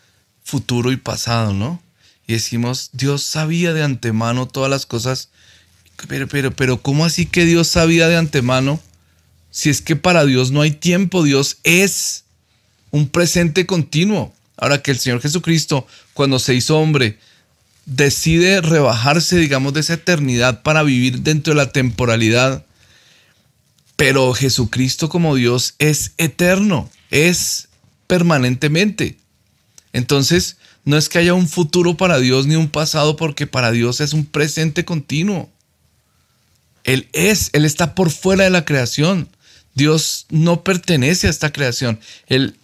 futuro 0.43 0.91
y 0.91 0.97
pasado, 0.97 1.53
¿no? 1.53 1.81
Y 2.25 2.33
decimos, 2.33 2.91
Dios 2.93 3.23
sabía 3.23 3.73
de 3.73 3.83
antemano 3.83 4.47
todas 4.47 4.69
las 4.69 4.85
cosas. 4.85 5.29
Pero, 6.07 6.27
pero, 6.27 6.51
pero, 6.55 6.81
¿cómo 6.81 7.03
así 7.05 7.25
que 7.25 7.43
Dios 7.43 7.67
sabía 7.67 8.07
de 8.07 8.15
antemano? 8.15 8.79
Si 9.51 9.69
es 9.69 9.81
que 9.81 9.95
para 9.95 10.25
Dios 10.25 10.51
no 10.51 10.61
hay 10.61 10.71
tiempo, 10.71 11.23
Dios 11.23 11.57
es 11.63 12.23
un 12.91 13.09
presente 13.09 13.65
continuo. 13.65 14.33
Ahora 14.57 14.81
que 14.81 14.91
el 14.91 14.99
Señor 14.99 15.21
Jesucristo, 15.21 15.87
cuando 16.13 16.39
se 16.39 16.53
hizo 16.53 16.77
hombre, 16.77 17.17
decide 17.85 18.61
rebajarse, 18.61 19.37
digamos, 19.37 19.73
de 19.73 19.79
esa 19.79 19.93
eternidad 19.93 20.61
para 20.63 20.83
vivir 20.83 21.21
dentro 21.21 21.53
de 21.53 21.57
la 21.57 21.71
temporalidad. 21.71 22.65
Pero 23.95 24.33
Jesucristo 24.33 25.09
como 25.09 25.35
Dios 25.35 25.75
es 25.79 26.11
eterno, 26.17 26.89
es 27.09 27.67
permanentemente. 28.07 29.17
Entonces, 29.93 30.57
no 30.85 30.97
es 30.97 31.09
que 31.09 31.19
haya 31.19 31.33
un 31.33 31.47
futuro 31.47 31.97
para 31.97 32.19
Dios 32.19 32.47
ni 32.47 32.55
un 32.55 32.69
pasado, 32.69 33.15
porque 33.15 33.47
para 33.47 33.71
Dios 33.71 34.01
es 34.01 34.13
un 34.13 34.25
presente 34.25 34.85
continuo. 34.85 35.49
Él 36.83 37.07
es, 37.13 37.49
Él 37.53 37.65
está 37.65 37.95
por 37.95 38.09
fuera 38.09 38.45
de 38.45 38.49
la 38.49 38.65
creación. 38.65 39.29
Dios 39.73 40.25
no 40.29 40.63
pertenece 40.63 41.27
a 41.27 41.29
esta 41.29 41.51
creación. 41.51 41.99
Él 42.27 42.55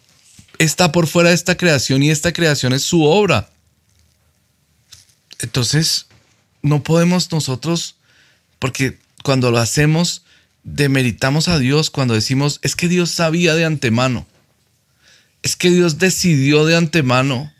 está 0.59 0.91
por 0.91 1.07
fuera 1.07 1.29
de 1.29 1.35
esta 1.35 1.55
creación 1.55 2.03
y 2.03 2.11
esta 2.11 2.33
creación 2.33 2.73
es 2.73 2.83
su 2.83 3.03
obra. 3.03 3.49
Entonces, 5.39 6.07
no 6.61 6.83
podemos 6.83 7.31
nosotros, 7.31 7.95
porque 8.59 8.97
cuando 9.23 9.51
lo 9.51 9.57
hacemos, 9.57 10.23
demeritamos 10.63 11.47
a 11.47 11.59
Dios 11.59 11.89
cuando 11.89 12.13
decimos, 12.13 12.59
es 12.61 12.75
que 12.75 12.87
Dios 12.87 13.11
sabía 13.11 13.53
de 13.55 13.65
antemano, 13.65 14.25
es 15.43 15.55
que 15.55 15.69
Dios 15.69 15.99
decidió 15.99 16.65
de 16.65 16.75
antemano, 16.75 17.53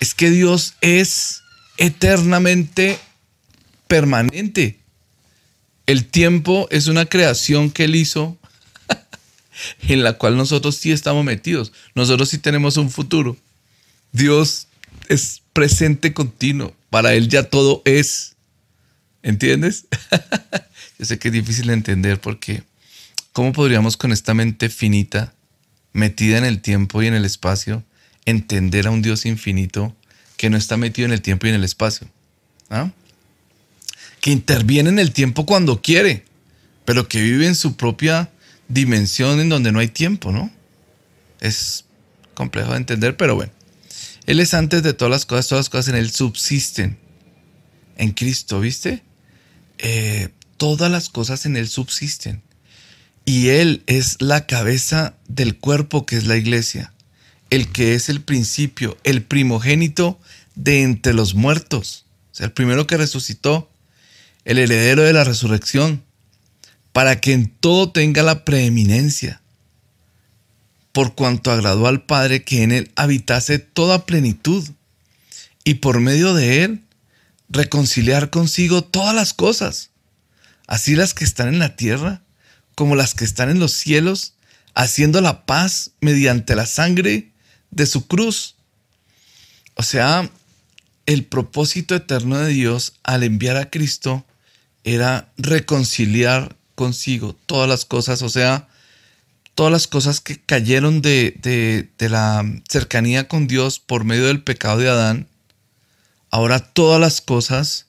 es 0.00 0.14
que 0.14 0.30
Dios 0.30 0.74
es 0.80 1.42
eternamente 1.76 2.98
permanente. 3.86 4.78
El 5.86 6.06
tiempo 6.06 6.68
es 6.70 6.86
una 6.86 7.06
creación 7.06 7.70
que 7.70 7.84
Él 7.84 7.96
hizo 7.96 8.38
en 9.88 10.02
la 10.02 10.14
cual 10.14 10.36
nosotros 10.36 10.76
sí 10.76 10.92
estamos 10.92 11.24
metidos. 11.24 11.72
Nosotros 11.94 12.28
sí 12.28 12.38
tenemos 12.38 12.76
un 12.76 12.90
futuro. 12.90 13.36
Dios 14.12 14.68
es 15.08 15.42
presente 15.52 16.12
continuo. 16.12 16.74
Para 16.90 17.14
Él 17.14 17.28
ya 17.28 17.44
todo 17.44 17.82
es. 17.84 18.36
¿Entiendes? 19.22 19.86
Yo 20.98 21.04
sé 21.04 21.18
que 21.18 21.28
es 21.28 21.34
difícil 21.34 21.66
de 21.66 21.74
entender 21.74 22.20
porque 22.20 22.62
¿cómo 23.32 23.52
podríamos 23.52 23.96
con 23.96 24.12
esta 24.12 24.34
mente 24.34 24.68
finita, 24.68 25.32
metida 25.92 26.38
en 26.38 26.44
el 26.44 26.60
tiempo 26.60 27.02
y 27.02 27.06
en 27.06 27.14
el 27.14 27.24
espacio, 27.24 27.84
entender 28.24 28.86
a 28.86 28.90
un 28.90 29.02
Dios 29.02 29.26
infinito 29.26 29.94
que 30.36 30.50
no 30.50 30.56
está 30.56 30.76
metido 30.76 31.06
en 31.06 31.12
el 31.12 31.22
tiempo 31.22 31.46
y 31.46 31.50
en 31.50 31.56
el 31.56 31.64
espacio? 31.64 32.08
¿Ah? 32.70 32.90
Que 34.20 34.30
interviene 34.30 34.88
en 34.88 34.98
el 34.98 35.12
tiempo 35.12 35.46
cuando 35.46 35.82
quiere, 35.82 36.24
pero 36.84 37.08
que 37.08 37.20
vive 37.20 37.46
en 37.46 37.54
su 37.54 37.76
propia 37.76 38.30
dimensión 38.68 39.40
en 39.40 39.48
donde 39.48 39.72
no 39.72 39.80
hay 39.80 39.88
tiempo, 39.88 40.30
¿no? 40.30 40.50
Es 41.40 41.84
complejo 42.34 42.72
de 42.72 42.78
entender, 42.78 43.16
pero 43.16 43.34
bueno. 43.34 43.52
Él 44.26 44.40
es 44.40 44.52
antes 44.54 44.82
de 44.82 44.92
todas 44.92 45.10
las 45.10 45.26
cosas, 45.26 45.48
todas 45.48 45.64
las 45.64 45.70
cosas 45.70 45.88
en 45.88 45.96
Él 45.96 46.10
subsisten. 46.10 46.98
En 47.96 48.12
Cristo, 48.12 48.60
¿viste? 48.60 49.02
Eh, 49.78 50.28
todas 50.56 50.90
las 50.90 51.08
cosas 51.08 51.46
en 51.46 51.56
Él 51.56 51.68
subsisten. 51.68 52.42
Y 53.24 53.48
Él 53.48 53.82
es 53.86 54.20
la 54.20 54.46
cabeza 54.46 55.14
del 55.28 55.56
cuerpo 55.56 56.04
que 56.04 56.16
es 56.16 56.26
la 56.26 56.36
iglesia. 56.36 56.92
El 57.50 57.72
que 57.72 57.94
es 57.94 58.10
el 58.10 58.20
principio, 58.20 58.98
el 59.02 59.22
primogénito 59.22 60.20
de 60.54 60.82
entre 60.82 61.14
los 61.14 61.34
muertos. 61.34 62.04
O 62.30 62.34
sea, 62.34 62.46
el 62.46 62.52
primero 62.52 62.86
que 62.86 62.98
resucitó. 62.98 63.70
El 64.44 64.58
heredero 64.58 65.02
de 65.02 65.12
la 65.12 65.24
resurrección 65.24 66.04
para 66.98 67.20
que 67.20 67.32
en 67.32 67.46
todo 67.48 67.92
tenga 67.92 68.24
la 68.24 68.44
preeminencia, 68.44 69.40
por 70.90 71.14
cuanto 71.14 71.52
agradó 71.52 71.86
al 71.86 72.02
Padre 72.02 72.42
que 72.42 72.64
en 72.64 72.72
él 72.72 72.90
habitase 72.96 73.60
toda 73.60 74.04
plenitud, 74.04 74.68
y 75.62 75.74
por 75.74 76.00
medio 76.00 76.34
de 76.34 76.64
él 76.64 76.82
reconciliar 77.48 78.30
consigo 78.30 78.82
todas 78.82 79.14
las 79.14 79.32
cosas, 79.32 79.90
así 80.66 80.96
las 80.96 81.14
que 81.14 81.22
están 81.22 81.46
en 81.46 81.60
la 81.60 81.76
tierra 81.76 82.22
como 82.74 82.96
las 82.96 83.14
que 83.14 83.24
están 83.24 83.48
en 83.48 83.60
los 83.60 83.74
cielos, 83.74 84.34
haciendo 84.74 85.20
la 85.20 85.46
paz 85.46 85.92
mediante 86.00 86.56
la 86.56 86.66
sangre 86.66 87.30
de 87.70 87.86
su 87.86 88.08
cruz. 88.08 88.56
O 89.74 89.84
sea, 89.84 90.28
el 91.06 91.26
propósito 91.26 91.94
eterno 91.94 92.38
de 92.38 92.52
Dios 92.52 92.94
al 93.04 93.22
enviar 93.22 93.56
a 93.56 93.70
Cristo 93.70 94.26
era 94.82 95.30
reconciliar 95.36 96.57
consigo 96.78 97.34
todas 97.46 97.68
las 97.68 97.84
cosas, 97.84 98.22
o 98.22 98.28
sea, 98.28 98.68
todas 99.56 99.72
las 99.72 99.88
cosas 99.88 100.20
que 100.20 100.40
cayeron 100.40 101.02
de, 101.02 101.90
la 101.98 102.44
cercanía 102.68 103.26
con 103.26 103.48
Dios 103.48 103.80
por 103.80 104.04
medio 104.04 104.28
del 104.28 104.44
pecado 104.44 104.78
de 104.78 104.88
Adán, 104.88 105.26
ahora 106.30 106.60
todas 106.60 107.00
las 107.00 107.20
cosas 107.20 107.86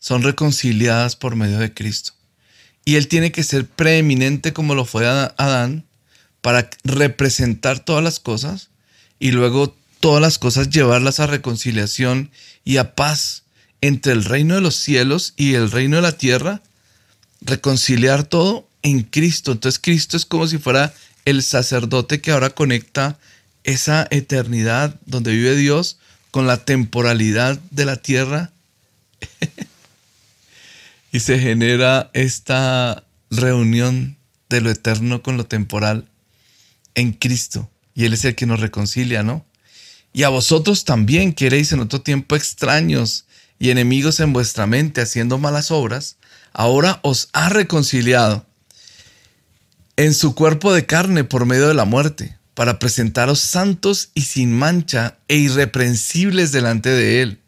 son 0.00 0.22
reconciliadas 0.22 1.16
por 1.16 1.34
medio 1.34 1.58
de 1.58 1.72
Cristo. 1.72 2.12
Y 2.84 2.96
Él 2.96 3.08
tiene 3.08 3.32
que 3.32 3.42
ser 3.42 3.66
preeminente 3.66 4.52
como 4.52 4.74
lo 4.74 4.84
fue 4.84 5.06
Adán 5.08 5.86
para 6.42 6.68
representar 6.84 7.78
todas 7.78 8.04
las 8.04 8.20
cosas 8.20 8.68
y 9.18 9.30
luego 9.30 9.74
todas 10.00 10.20
las 10.20 10.38
cosas 10.38 10.68
llevarlas 10.68 11.20
a 11.20 11.26
reconciliación 11.26 12.30
y 12.64 12.76
a 12.76 12.94
paz 12.94 13.44
entre 13.80 14.12
el 14.12 14.26
reino 14.26 14.56
de 14.56 14.60
los 14.60 14.74
cielos 14.74 15.32
y 15.38 15.54
el 15.54 15.70
reino 15.70 15.96
de 15.96 16.02
la 16.02 16.12
tierra 16.12 16.60
reconciliar 17.46 18.24
todo 18.24 18.68
en 18.82 19.02
Cristo. 19.02 19.52
Entonces 19.52 19.80
Cristo 19.82 20.16
es 20.16 20.26
como 20.26 20.46
si 20.46 20.58
fuera 20.58 20.92
el 21.24 21.42
sacerdote 21.42 22.20
que 22.20 22.32
ahora 22.32 22.50
conecta 22.50 23.18
esa 23.64 24.06
eternidad 24.10 25.00
donde 25.06 25.32
vive 25.32 25.56
Dios 25.56 25.98
con 26.30 26.46
la 26.46 26.64
temporalidad 26.64 27.58
de 27.70 27.84
la 27.84 27.96
tierra. 27.96 28.52
y 31.12 31.20
se 31.20 31.38
genera 31.38 32.10
esta 32.12 33.04
reunión 33.30 34.16
de 34.48 34.60
lo 34.60 34.70
eterno 34.70 35.22
con 35.22 35.36
lo 35.36 35.46
temporal 35.46 36.08
en 36.94 37.12
Cristo. 37.12 37.70
Y 37.94 38.04
Él 38.04 38.12
es 38.12 38.24
el 38.24 38.34
que 38.34 38.46
nos 38.46 38.60
reconcilia, 38.60 39.22
¿no? 39.22 39.44
Y 40.12 40.22
a 40.22 40.28
vosotros 40.28 40.84
también 40.84 41.32
queréis 41.32 41.72
en 41.72 41.80
otro 41.80 42.00
tiempo 42.00 42.36
extraños 42.36 43.26
y 43.58 43.70
enemigos 43.70 44.20
en 44.20 44.32
vuestra 44.32 44.66
mente 44.66 45.00
haciendo 45.00 45.38
malas 45.38 45.70
obras, 45.70 46.16
ahora 46.56 47.00
os 47.02 47.28
ha 47.34 47.50
reconciliado 47.50 48.46
en 49.98 50.14
su 50.14 50.34
cuerpo 50.34 50.72
de 50.72 50.86
carne 50.86 51.22
por 51.22 51.44
medio 51.44 51.68
de 51.68 51.74
la 51.74 51.84
muerte, 51.84 52.38
para 52.54 52.78
presentaros 52.78 53.40
santos 53.40 54.08
y 54.14 54.22
sin 54.22 54.52
mancha 54.52 55.18
e 55.28 55.36
irreprensibles 55.36 56.52
delante 56.52 56.88
de 56.88 57.20
Él. 57.20 57.40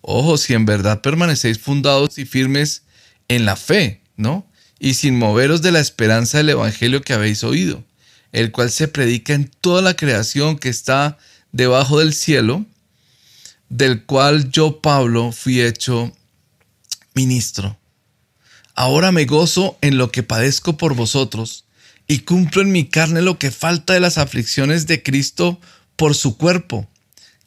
Ojo, 0.00 0.38
si 0.38 0.54
en 0.54 0.64
verdad 0.64 1.00
permanecéis 1.00 1.58
fundados 1.58 2.18
y 2.18 2.24
firmes 2.24 2.82
en 3.26 3.44
la 3.44 3.56
fe, 3.56 4.00
¿no? 4.16 4.46
Y 4.78 4.94
sin 4.94 5.18
moveros 5.18 5.60
de 5.60 5.72
la 5.72 5.80
esperanza 5.80 6.38
del 6.38 6.50
Evangelio 6.50 7.02
que 7.02 7.14
habéis 7.14 7.42
oído, 7.42 7.84
el 8.30 8.52
cual 8.52 8.70
se 8.70 8.86
predica 8.86 9.34
en 9.34 9.50
toda 9.60 9.82
la 9.82 9.96
creación 9.96 10.56
que 10.56 10.68
está 10.68 11.18
debajo 11.50 11.98
del 11.98 12.14
cielo, 12.14 12.64
del 13.68 14.04
cual 14.04 14.52
yo, 14.52 14.80
Pablo, 14.80 15.32
fui 15.32 15.60
hecho 15.60 16.12
ministro. 17.16 17.76
Ahora 18.74 19.10
me 19.10 19.24
gozo 19.24 19.78
en 19.80 19.96
lo 19.96 20.12
que 20.12 20.22
padezco 20.22 20.76
por 20.76 20.94
vosotros 20.94 21.64
y 22.06 22.20
cumplo 22.20 22.62
en 22.62 22.70
mi 22.70 22.84
carne 22.84 23.22
lo 23.22 23.38
que 23.38 23.50
falta 23.50 23.94
de 23.94 24.00
las 24.00 24.18
aflicciones 24.18 24.86
de 24.86 25.02
Cristo 25.02 25.58
por 25.96 26.14
su 26.14 26.36
cuerpo, 26.36 26.88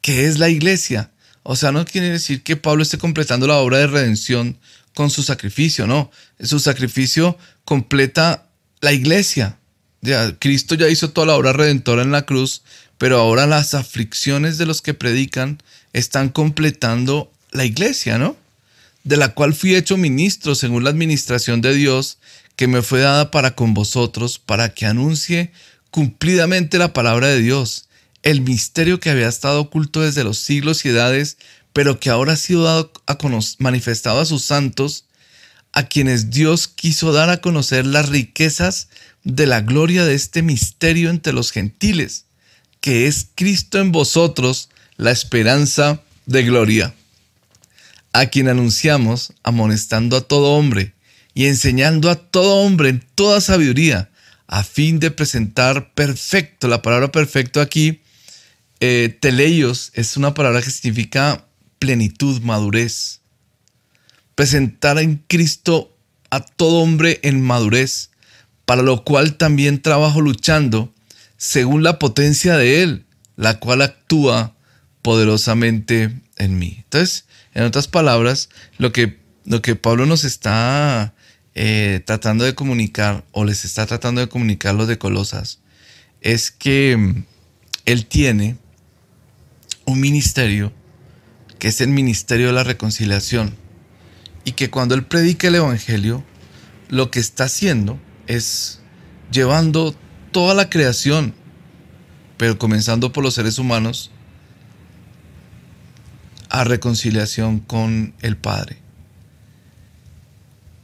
que 0.02 0.26
es 0.26 0.38
la 0.38 0.48
iglesia. 0.50 1.12
O 1.42 1.56
sea, 1.56 1.72
no 1.72 1.84
quiere 1.84 2.10
decir 2.10 2.42
que 2.42 2.56
Pablo 2.56 2.82
esté 2.82 2.98
completando 2.98 3.46
la 3.46 3.56
obra 3.56 3.78
de 3.78 3.86
redención 3.86 4.58
con 4.92 5.08
su 5.08 5.22
sacrificio, 5.22 5.86
no. 5.86 6.10
Su 6.40 6.58
sacrificio 6.58 7.38
completa 7.64 8.48
la 8.80 8.92
iglesia. 8.92 9.56
Ya, 10.02 10.36
Cristo 10.38 10.74
ya 10.74 10.88
hizo 10.88 11.10
toda 11.10 11.28
la 11.28 11.36
obra 11.36 11.52
redentora 11.52 12.02
en 12.02 12.10
la 12.10 12.26
cruz, 12.26 12.62
pero 12.98 13.18
ahora 13.18 13.46
las 13.46 13.74
aflicciones 13.74 14.58
de 14.58 14.66
los 14.66 14.82
que 14.82 14.94
predican 14.94 15.62
están 15.92 16.28
completando 16.28 17.32
la 17.52 17.64
iglesia, 17.64 18.18
¿no? 18.18 18.36
De 19.04 19.16
la 19.16 19.34
cual 19.34 19.54
fui 19.54 19.74
hecho 19.74 19.96
ministro 19.96 20.54
según 20.54 20.84
la 20.84 20.90
administración 20.90 21.60
de 21.60 21.74
Dios 21.74 22.18
que 22.56 22.68
me 22.68 22.82
fue 22.82 23.00
dada 23.00 23.30
para 23.30 23.54
con 23.54 23.72
vosotros, 23.72 24.38
para 24.38 24.74
que 24.74 24.86
anuncie 24.86 25.52
cumplidamente 25.90 26.78
la 26.78 26.92
palabra 26.92 27.28
de 27.28 27.40
Dios, 27.40 27.88
el 28.22 28.42
misterio 28.42 29.00
que 29.00 29.10
había 29.10 29.28
estado 29.28 29.60
oculto 29.60 30.02
desde 30.02 30.24
los 30.24 30.38
siglos 30.38 30.84
y 30.84 30.90
edades, 30.90 31.38
pero 31.72 31.98
que 31.98 32.10
ahora 32.10 32.34
ha 32.34 32.36
sido 32.36 32.64
dado 32.64 32.92
a 33.06 33.18
manifestado 33.58 34.20
a 34.20 34.26
sus 34.26 34.44
santos, 34.44 35.06
a 35.72 35.84
quienes 35.84 36.30
Dios 36.30 36.68
quiso 36.68 37.12
dar 37.12 37.30
a 37.30 37.40
conocer 37.40 37.86
las 37.86 38.08
riquezas 38.08 38.88
de 39.24 39.46
la 39.46 39.60
gloria 39.60 40.04
de 40.04 40.14
este 40.14 40.42
misterio 40.42 41.10
entre 41.10 41.32
los 41.32 41.52
gentiles, 41.52 42.24
que 42.80 43.06
es 43.06 43.28
Cristo 43.34 43.78
en 43.78 43.92
vosotros, 43.92 44.68
la 44.96 45.10
esperanza 45.12 46.02
de 46.26 46.42
gloria, 46.42 46.94
a 48.12 48.26
quien 48.26 48.48
anunciamos, 48.48 49.32
amonestando 49.42 50.16
a 50.16 50.20
todo 50.22 50.54
hombre 50.54 50.94
y 51.34 51.46
enseñando 51.46 52.10
a 52.10 52.16
todo 52.16 52.56
hombre 52.56 52.88
en 52.88 53.04
toda 53.14 53.40
sabiduría, 53.40 54.10
a 54.46 54.64
fin 54.64 54.98
de 54.98 55.10
presentar 55.10 55.94
perfecto, 55.94 56.66
la 56.66 56.82
palabra 56.82 57.12
perfecto 57.12 57.60
aquí, 57.60 58.00
eh, 58.80 59.16
teleios, 59.20 59.92
es 59.94 60.16
una 60.16 60.34
palabra 60.34 60.60
que 60.60 60.70
significa 60.70 61.46
plenitud, 61.78 62.40
madurez. 62.42 63.20
Presentar 64.34 64.98
en 64.98 65.22
Cristo 65.28 65.96
a 66.30 66.40
todo 66.40 66.80
hombre 66.80 67.20
en 67.22 67.42
madurez, 67.42 68.10
para 68.64 68.82
lo 68.82 69.04
cual 69.04 69.36
también 69.36 69.82
trabajo 69.82 70.20
luchando, 70.20 70.92
según 71.36 71.82
la 71.82 71.98
potencia 71.98 72.56
de 72.56 72.82
Él, 72.82 73.04
la 73.36 73.58
cual 73.58 73.82
actúa 73.82 74.54
poderosamente 75.02 76.20
en 76.36 76.58
mí. 76.58 76.76
Entonces, 76.84 77.24
en 77.54 77.64
otras 77.64 77.88
palabras, 77.88 78.48
lo 78.78 78.92
que, 78.92 79.18
lo 79.44 79.62
que 79.62 79.76
Pablo 79.76 80.06
nos 80.06 80.24
está 80.24 81.14
eh, 81.54 82.00
tratando 82.04 82.44
de 82.44 82.54
comunicar 82.54 83.24
o 83.32 83.44
les 83.44 83.64
está 83.64 83.84
tratando 83.86 84.20
de 84.20 84.28
comunicar 84.28 84.74
los 84.74 84.86
de 84.86 84.98
Colosas 84.98 85.58
es 86.20 86.52
que 86.52 86.96
mm, 86.96 87.24
él 87.86 88.06
tiene 88.06 88.56
un 89.84 90.00
ministerio 90.00 90.72
que 91.58 91.68
es 91.68 91.80
el 91.80 91.88
ministerio 91.88 92.46
de 92.46 92.52
la 92.52 92.62
reconciliación 92.62 93.56
y 94.44 94.52
que 94.52 94.70
cuando 94.70 94.94
él 94.94 95.04
predica 95.04 95.48
el 95.48 95.56
evangelio 95.56 96.24
lo 96.88 97.10
que 97.10 97.18
está 97.18 97.44
haciendo 97.44 97.98
es 98.28 98.80
llevando 99.32 99.96
toda 100.30 100.54
la 100.54 100.70
creación 100.70 101.34
pero 102.36 102.58
comenzando 102.58 103.12
por 103.12 103.24
los 103.24 103.34
seres 103.34 103.58
humanos 103.58 104.12
a 106.50 106.64
reconciliación 106.64 107.60
con 107.60 108.14
el 108.20 108.36
Padre. 108.36 108.78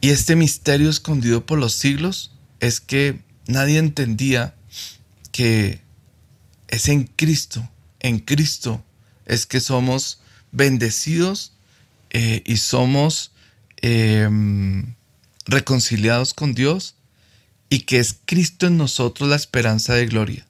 Y 0.01 0.09
este 0.09 0.35
misterio 0.35 0.89
escondido 0.89 1.45
por 1.45 1.59
los 1.59 1.73
siglos 1.73 2.31
es 2.59 2.79
que 2.79 3.19
nadie 3.47 3.77
entendía 3.77 4.55
que 5.31 5.81
es 6.67 6.87
en 6.87 7.05
Cristo, 7.05 7.69
en 7.99 8.19
Cristo 8.19 8.83
es 9.25 9.45
que 9.45 9.59
somos 9.59 10.21
bendecidos 10.51 11.53
eh, 12.09 12.41
y 12.45 12.57
somos 12.57 13.31
em, 13.81 14.95
reconciliados 15.45 16.33
con 16.33 16.53
Dios 16.53 16.95
y 17.69 17.79
que 17.79 17.99
es 17.99 18.17
Cristo 18.25 18.67
en 18.67 18.77
nosotros 18.77 19.29
la 19.29 19.35
esperanza 19.35 19.93
de 19.93 20.05
gloria. 20.05 20.47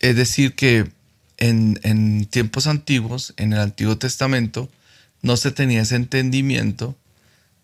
Es 0.00 0.14
decir, 0.16 0.54
que 0.54 0.92
en, 1.38 2.26
tiempos 2.26 2.66
antiguos, 2.66 3.34
en 3.36 3.52
el 3.52 3.60
Antiguo 3.60 3.98
Testamento, 3.98 4.68
no 5.22 5.36
se 5.36 5.50
tenía 5.50 5.82
ese 5.82 5.96
entendimiento 5.96 6.96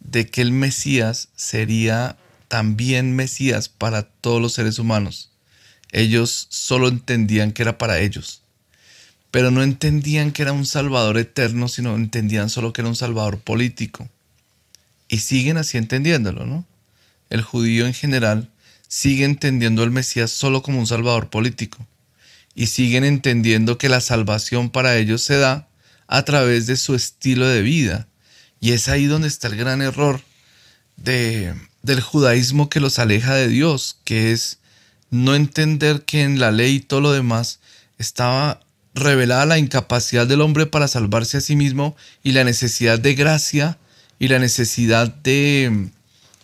de 0.00 0.26
que 0.26 0.42
el 0.42 0.52
Mesías 0.52 1.28
sería 1.36 2.16
también 2.48 3.14
Mesías 3.14 3.68
para 3.68 4.02
todos 4.02 4.40
los 4.40 4.52
seres 4.52 4.78
humanos. 4.78 5.30
Ellos 5.90 6.46
solo 6.50 6.88
entendían 6.88 7.52
que 7.52 7.62
era 7.62 7.78
para 7.78 8.00
ellos, 8.00 8.42
pero 9.30 9.50
no 9.50 9.62
entendían 9.62 10.32
que 10.32 10.42
era 10.42 10.52
un 10.52 10.66
Salvador 10.66 11.18
eterno, 11.18 11.68
sino 11.68 11.94
entendían 11.94 12.50
solo 12.50 12.72
que 12.72 12.80
era 12.80 12.88
un 12.88 12.96
Salvador 12.96 13.40
político. 13.40 14.08
Y 15.08 15.18
siguen 15.18 15.58
así 15.58 15.78
entendiéndolo, 15.78 16.46
¿no? 16.46 16.64
El 17.30 17.42
judío 17.42 17.86
en 17.86 17.94
general 17.94 18.50
sigue 18.88 19.24
entendiendo 19.24 19.82
al 19.82 19.90
Mesías 19.90 20.30
solo 20.30 20.62
como 20.62 20.78
un 20.78 20.86
Salvador 20.86 21.30
político. 21.30 21.86
Y 22.54 22.66
siguen 22.66 23.04
entendiendo 23.04 23.78
que 23.78 23.88
la 23.88 24.00
salvación 24.00 24.70
para 24.70 24.96
ellos 24.96 25.22
se 25.22 25.36
da 25.36 25.68
a 26.06 26.24
través 26.24 26.66
de 26.66 26.76
su 26.76 26.94
estilo 26.94 27.48
de 27.48 27.62
vida, 27.62 28.08
y 28.60 28.72
es 28.72 28.88
ahí 28.88 29.06
donde 29.06 29.28
está 29.28 29.48
el 29.48 29.56
gran 29.56 29.82
error 29.82 30.20
de, 30.96 31.54
del 31.82 32.00
judaísmo 32.00 32.68
que 32.68 32.80
los 32.80 32.98
aleja 32.98 33.34
de 33.34 33.48
Dios, 33.48 33.98
que 34.04 34.32
es 34.32 34.58
no 35.10 35.34
entender 35.34 36.02
que 36.02 36.22
en 36.22 36.38
la 36.38 36.52
ley 36.52 36.76
y 36.76 36.80
todo 36.80 37.00
lo 37.00 37.12
demás 37.12 37.60
estaba 37.98 38.60
revelada 38.94 39.46
la 39.46 39.58
incapacidad 39.58 40.26
del 40.26 40.40
hombre 40.40 40.66
para 40.66 40.88
salvarse 40.88 41.38
a 41.38 41.40
sí 41.40 41.56
mismo 41.56 41.96
y 42.22 42.32
la 42.32 42.44
necesidad 42.44 42.98
de 42.98 43.14
gracia 43.14 43.78
y 44.18 44.28
la 44.28 44.38
necesidad 44.38 45.08
de 45.08 45.90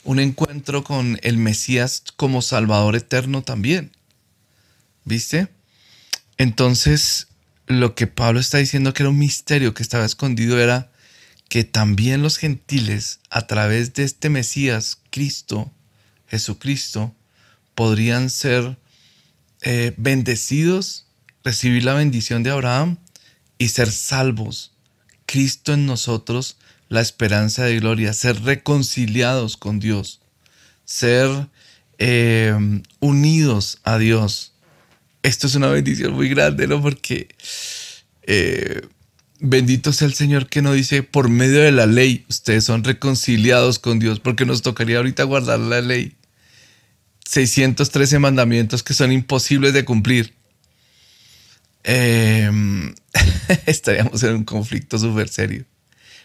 un 0.04 0.20
encuentro 0.20 0.84
con 0.84 1.18
el 1.22 1.36
Mesías 1.36 2.02
como 2.16 2.42
Salvador 2.42 2.96
eterno 2.96 3.42
también. 3.42 3.92
¿Viste? 5.04 5.48
Entonces, 6.38 7.28
lo 7.66 7.94
que 7.94 8.06
Pablo 8.06 8.40
está 8.40 8.58
diciendo 8.58 8.94
que 8.94 9.02
era 9.02 9.10
un 9.10 9.18
misterio 9.18 9.74
que 9.74 9.82
estaba 9.82 10.04
escondido 10.04 10.58
era 10.58 10.90
que 11.48 11.64
también 11.64 12.22
los 12.22 12.36
gentiles, 12.36 13.20
a 13.30 13.46
través 13.46 13.94
de 13.94 14.04
este 14.04 14.28
Mesías, 14.28 14.98
Cristo, 15.10 15.70
Jesucristo, 16.28 17.14
podrían 17.74 18.30
ser 18.30 18.78
eh, 19.62 19.94
bendecidos, 19.96 21.06
recibir 21.44 21.84
la 21.84 21.94
bendición 21.94 22.42
de 22.42 22.50
Abraham 22.50 22.98
y 23.56 23.68
ser 23.68 23.90
salvos. 23.90 24.72
Cristo 25.26 25.72
en 25.72 25.86
nosotros, 25.86 26.56
la 26.88 27.00
esperanza 27.00 27.64
de 27.64 27.80
gloria, 27.80 28.12
ser 28.12 28.42
reconciliados 28.42 29.56
con 29.56 29.80
Dios, 29.80 30.20
ser 30.84 31.48
eh, 31.98 32.54
unidos 33.00 33.78
a 33.84 33.98
Dios. 33.98 34.52
Esto 35.22 35.46
es 35.46 35.54
una 35.54 35.68
bendición 35.68 36.12
muy 36.12 36.28
grande, 36.28 36.66
¿no? 36.66 36.80
Porque 36.80 37.28
eh, 38.22 38.82
Bendito 39.40 39.92
sea 39.92 40.08
el 40.08 40.14
Señor 40.14 40.48
que 40.48 40.62
no 40.62 40.72
dice 40.72 41.04
por 41.04 41.28
medio 41.28 41.60
de 41.60 41.70
la 41.70 41.86
ley 41.86 42.24
ustedes 42.28 42.64
son 42.64 42.82
reconciliados 42.82 43.78
con 43.78 44.00
Dios, 44.00 44.18
porque 44.18 44.44
nos 44.44 44.62
tocaría 44.62 44.96
ahorita 44.96 45.22
guardar 45.22 45.60
la 45.60 45.80
ley. 45.80 46.16
613 47.24 48.18
mandamientos 48.18 48.82
que 48.82 48.94
son 48.94 49.12
imposibles 49.12 49.74
de 49.74 49.84
cumplir. 49.84 50.34
Em, 51.84 52.94
estaríamos 53.66 54.22
en 54.24 54.34
un 54.34 54.44
conflicto 54.44 54.98
súper 54.98 55.28
serio. 55.28 55.64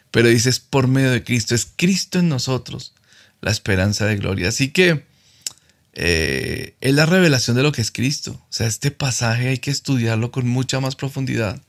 Pero 0.10 0.30
dices 0.30 0.60
por 0.60 0.88
medio 0.88 1.12
de 1.12 1.24
Cristo, 1.24 1.54
es 1.54 1.68
Cristo 1.76 2.18
en 2.20 2.30
nosotros, 2.30 2.96
la 3.42 3.52
esperanza 3.52 4.06
de 4.08 4.16
gloria. 4.16 4.50
Así 4.50 4.70
que 4.72 5.04
eh, 5.94 6.76
es 6.82 6.94
la 6.94 7.06
revelación 7.06 7.56
de 7.56 7.64
lo 7.64 7.72
que 7.72 7.82
es 7.82 7.92
Cristo. 7.92 8.32
O 8.32 8.48
sea, 8.54 8.68
este 8.68 8.92
pasaje 8.92 9.50
hay 9.50 9.58
que 9.60 9.72
estudiarlo 9.72 10.32
con 10.32 10.48
mucha 10.48 10.80
más 10.80 10.96
profundidad 10.96 11.62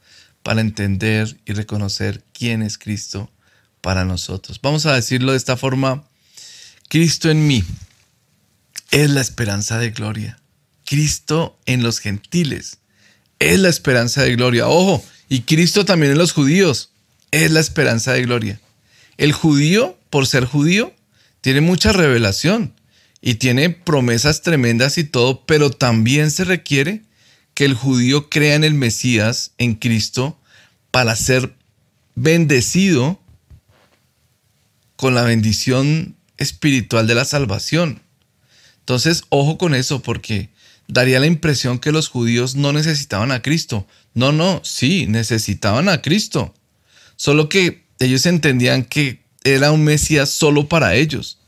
para 0.42 0.60
entender 0.60 1.38
y 1.44 1.52
reconocer 1.52 2.22
quién 2.32 2.62
es 2.62 2.78
Cristo 2.78 3.30
para 3.80 4.04
nosotros. 4.04 4.60
Vamos 4.62 4.86
a 4.86 4.94
decirlo 4.94 5.32
de 5.32 5.38
esta 5.38 5.56
forma, 5.56 6.04
Cristo 6.88 7.30
en 7.30 7.46
mí 7.46 7.64
es 8.90 9.10
la 9.10 9.20
esperanza 9.20 9.78
de 9.78 9.90
gloria. 9.90 10.38
Cristo 10.84 11.58
en 11.66 11.82
los 11.82 11.98
gentiles 11.98 12.78
es 13.38 13.58
la 13.58 13.68
esperanza 13.68 14.22
de 14.22 14.36
gloria. 14.36 14.68
Ojo, 14.68 15.04
y 15.28 15.42
Cristo 15.42 15.84
también 15.84 16.12
en 16.12 16.18
los 16.18 16.32
judíos 16.32 16.90
es 17.30 17.50
la 17.50 17.60
esperanza 17.60 18.12
de 18.12 18.22
gloria. 18.22 18.60
El 19.16 19.32
judío, 19.32 19.98
por 20.10 20.26
ser 20.26 20.44
judío, 20.44 20.94
tiene 21.40 21.60
mucha 21.60 21.92
revelación 21.92 22.74
y 23.26 23.36
tiene 23.36 23.70
promesas 23.70 24.42
tremendas 24.42 24.98
y 24.98 25.04
todo, 25.04 25.46
pero 25.46 25.70
también 25.70 26.30
se 26.30 26.44
requiere 26.44 27.00
que 27.54 27.64
el 27.64 27.72
judío 27.72 28.28
crea 28.28 28.54
en 28.54 28.64
el 28.64 28.74
Mesías, 28.74 29.52
en 29.56 29.76
Cristo, 29.76 30.38
para 30.90 31.16
ser 31.16 31.54
bendecido 32.14 33.18
con 34.96 35.14
la 35.14 35.22
bendición 35.22 36.16
espiritual 36.36 37.06
de 37.06 37.14
la 37.14 37.24
salvación. 37.24 38.02
Entonces, 38.80 39.24
ojo 39.30 39.56
con 39.56 39.74
eso, 39.74 40.02
porque 40.02 40.50
daría 40.86 41.18
la 41.18 41.26
impresión 41.26 41.78
que 41.78 41.92
los 41.92 42.08
judíos 42.08 42.56
no 42.56 42.74
necesitaban 42.74 43.32
a 43.32 43.40
Cristo. 43.40 43.86
No, 44.12 44.32
no, 44.32 44.60
sí, 44.64 45.06
necesitaban 45.06 45.88
a 45.88 46.02
Cristo. 46.02 46.54
Solo 47.16 47.48
que 47.48 47.86
ellos 48.00 48.26
entendían 48.26 48.84
que 48.84 49.22
era 49.44 49.72
un 49.72 49.82
Mesías 49.82 50.28
solo 50.28 50.68
para 50.68 50.94
ellos. 50.94 51.38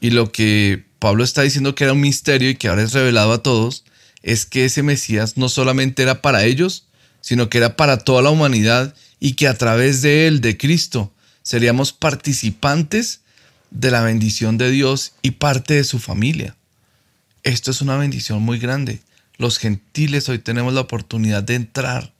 Y 0.00 0.10
lo 0.10 0.30
que 0.30 0.85
Pablo 0.98 1.24
está 1.24 1.42
diciendo 1.42 1.74
que 1.74 1.84
era 1.84 1.92
un 1.92 2.00
misterio 2.00 2.50
y 2.50 2.56
que 2.56 2.68
ahora 2.68 2.82
es 2.82 2.92
revelado 2.92 3.32
a 3.32 3.42
todos, 3.42 3.84
es 4.22 4.46
que 4.46 4.64
ese 4.64 4.82
Mesías 4.82 5.36
no 5.36 5.48
solamente 5.48 6.02
era 6.02 6.22
para 6.22 6.44
ellos, 6.44 6.86
sino 7.20 7.48
que 7.48 7.58
era 7.58 7.76
para 7.76 7.98
toda 7.98 8.22
la 8.22 8.30
humanidad 8.30 8.94
y 9.20 9.32
que 9.32 9.48
a 9.48 9.56
través 9.56 10.02
de 10.02 10.26
él, 10.26 10.40
de 10.40 10.56
Cristo, 10.56 11.12
seríamos 11.42 11.92
participantes 11.92 13.20
de 13.70 13.90
la 13.90 14.02
bendición 14.02 14.58
de 14.58 14.70
Dios 14.70 15.12
y 15.22 15.32
parte 15.32 15.74
de 15.74 15.84
su 15.84 15.98
familia. 15.98 16.56
Esto 17.42 17.70
es 17.70 17.80
una 17.80 17.96
bendición 17.96 18.42
muy 18.42 18.58
grande. 18.58 19.00
los 19.38 19.58
gentiles 19.58 20.28
hoy 20.30 20.38
tenemos 20.38 20.72
la 20.72 20.80
oportunidad 20.80 21.42
de 21.42 21.56
entrar 21.56 22.14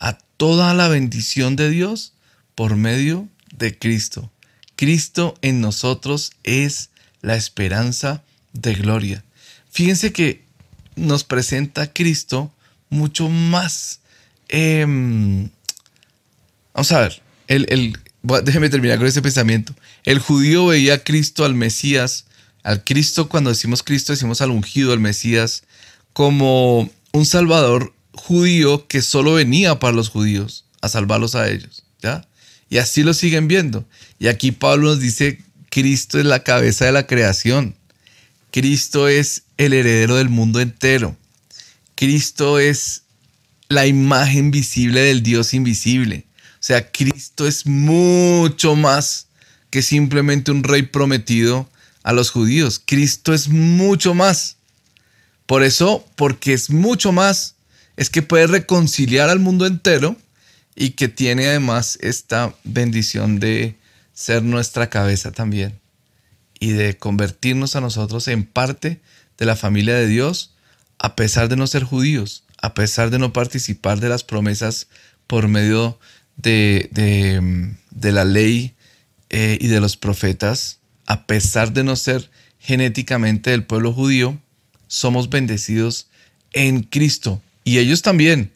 a 0.00 0.18
toda 0.36 0.74
la 0.74 0.88
bendición 0.88 1.54
de 1.54 1.70
Dios 1.70 2.12
por 2.56 2.76
medio 2.76 3.28
de 3.54 3.78
Cristo. 3.78 4.32
Cristo 4.74 5.36
en 5.42 5.60
nosotros 5.60 6.32
es 6.42 6.90
la 7.26 7.34
esperanza 7.34 8.22
de 8.52 8.74
gloria. 8.74 9.24
Fíjense 9.68 10.12
que 10.12 10.44
nos 10.94 11.24
presenta 11.24 11.82
a 11.82 11.92
Cristo 11.92 12.52
mucho 12.88 13.28
más. 13.28 13.98
Em, 14.48 15.48
vamos 16.72 16.92
a 16.92 17.00
ver, 17.00 17.20
el, 17.48 17.66
el, 17.68 17.98
déjeme 18.44 18.68
terminar 18.70 18.98
con 18.98 19.08
ese 19.08 19.22
pensamiento. 19.22 19.74
El 20.04 20.20
judío 20.20 20.66
veía 20.66 20.94
a 20.94 20.98
Cristo, 20.98 21.44
al 21.44 21.54
Mesías, 21.54 22.26
al 22.62 22.84
Cristo, 22.84 23.28
cuando 23.28 23.50
decimos 23.50 23.82
Cristo, 23.82 24.12
decimos 24.12 24.40
al 24.40 24.52
ungido, 24.52 24.92
al 24.92 25.00
Mesías, 25.00 25.64
como 26.12 26.88
un 27.12 27.26
salvador 27.26 27.92
judío 28.12 28.86
que 28.86 29.02
solo 29.02 29.34
venía 29.34 29.80
para 29.80 29.96
los 29.96 30.10
judíos, 30.10 30.64
a 30.80 30.88
salvarlos 30.88 31.34
a 31.34 31.50
ellos. 31.50 31.82
¿ya? 32.00 32.24
Y 32.70 32.78
así 32.78 33.02
lo 33.02 33.14
siguen 33.14 33.48
viendo. 33.48 33.84
Y 34.20 34.28
aquí 34.28 34.52
Pablo 34.52 34.90
nos 34.90 35.00
dice, 35.00 35.40
Cristo 35.70 36.18
es 36.18 36.24
la 36.24 36.42
cabeza 36.42 36.84
de 36.84 36.92
la 36.92 37.06
creación. 37.06 37.74
Cristo 38.50 39.08
es 39.08 39.42
el 39.56 39.72
heredero 39.72 40.16
del 40.16 40.28
mundo 40.28 40.60
entero. 40.60 41.16
Cristo 41.94 42.58
es 42.58 43.02
la 43.68 43.86
imagen 43.86 44.50
visible 44.50 45.00
del 45.00 45.22
Dios 45.22 45.54
invisible. 45.54 46.26
O 46.54 46.64
sea, 46.66 46.90
Cristo 46.90 47.46
es 47.46 47.66
mucho 47.66 48.76
más 48.76 49.26
que 49.70 49.82
simplemente 49.82 50.50
un 50.50 50.64
rey 50.64 50.82
prometido 50.82 51.68
a 52.02 52.12
los 52.12 52.30
judíos. 52.30 52.80
Cristo 52.84 53.34
es 53.34 53.48
mucho 53.48 54.14
más. 54.14 54.56
Por 55.46 55.62
eso, 55.62 56.04
porque 56.16 56.52
es 56.52 56.70
mucho 56.70 57.12
más, 57.12 57.54
es 57.96 58.10
que 58.10 58.22
puede 58.22 58.46
reconciliar 58.46 59.28
al 59.28 59.38
mundo 59.38 59.66
entero 59.66 60.16
y 60.74 60.90
que 60.90 61.08
tiene 61.08 61.46
además 61.46 61.98
esta 62.00 62.54
bendición 62.64 63.38
de 63.38 63.76
ser 64.16 64.42
nuestra 64.42 64.88
cabeza 64.88 65.30
también 65.30 65.78
y 66.58 66.70
de 66.70 66.96
convertirnos 66.96 67.76
a 67.76 67.82
nosotros 67.82 68.28
en 68.28 68.44
parte 68.44 69.02
de 69.36 69.44
la 69.44 69.56
familia 69.56 69.94
de 69.94 70.06
Dios, 70.06 70.54
a 70.98 71.14
pesar 71.16 71.50
de 71.50 71.56
no 71.56 71.66
ser 71.66 71.84
judíos, 71.84 72.42
a 72.62 72.72
pesar 72.72 73.10
de 73.10 73.18
no 73.18 73.34
participar 73.34 74.00
de 74.00 74.08
las 74.08 74.24
promesas 74.24 74.88
por 75.26 75.48
medio 75.48 76.00
de, 76.36 76.88
de, 77.90 78.12
la 78.12 78.24
ley 78.24 78.74
eh, 79.28 79.58
y 79.60 79.66
de 79.66 79.80
los 79.80 79.98
profetas, 79.98 80.78
a 81.04 81.26
pesar 81.26 81.74
de 81.74 81.84
no 81.84 81.94
ser 81.94 82.30
genéticamente 82.58 83.50
del 83.50 83.64
pueblo 83.64 83.92
judío, 83.92 84.40
somos 84.86 85.28
bendecidos 85.28 86.08
en 86.54 86.84
Cristo. 86.84 87.42
Y 87.64 87.78
ellos 87.78 88.00
también. 88.00 88.50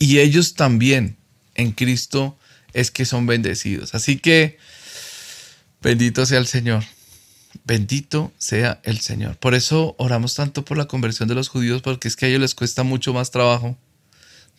Y 0.00 0.18
ellos 0.18 0.54
también 0.54 1.16
en 1.54 1.70
Cristo 1.70 2.36
es 2.72 2.90
que 2.90 3.04
son 3.04 3.26
bendecidos. 3.26 3.94
Así 3.94 4.18
que 4.18 4.58
bendito 5.82 6.26
sea 6.26 6.38
el 6.38 6.46
Señor. 6.46 6.84
Bendito 7.64 8.32
sea 8.38 8.80
el 8.84 9.00
Señor. 9.00 9.36
Por 9.36 9.54
eso 9.54 9.94
oramos 9.98 10.34
tanto 10.34 10.64
por 10.64 10.76
la 10.76 10.86
conversión 10.86 11.28
de 11.28 11.34
los 11.34 11.48
judíos, 11.48 11.82
porque 11.82 12.08
es 12.08 12.16
que 12.16 12.26
a 12.26 12.28
ellos 12.28 12.40
les 12.40 12.54
cuesta 12.54 12.82
mucho 12.82 13.12
más 13.12 13.30
trabajo 13.30 13.76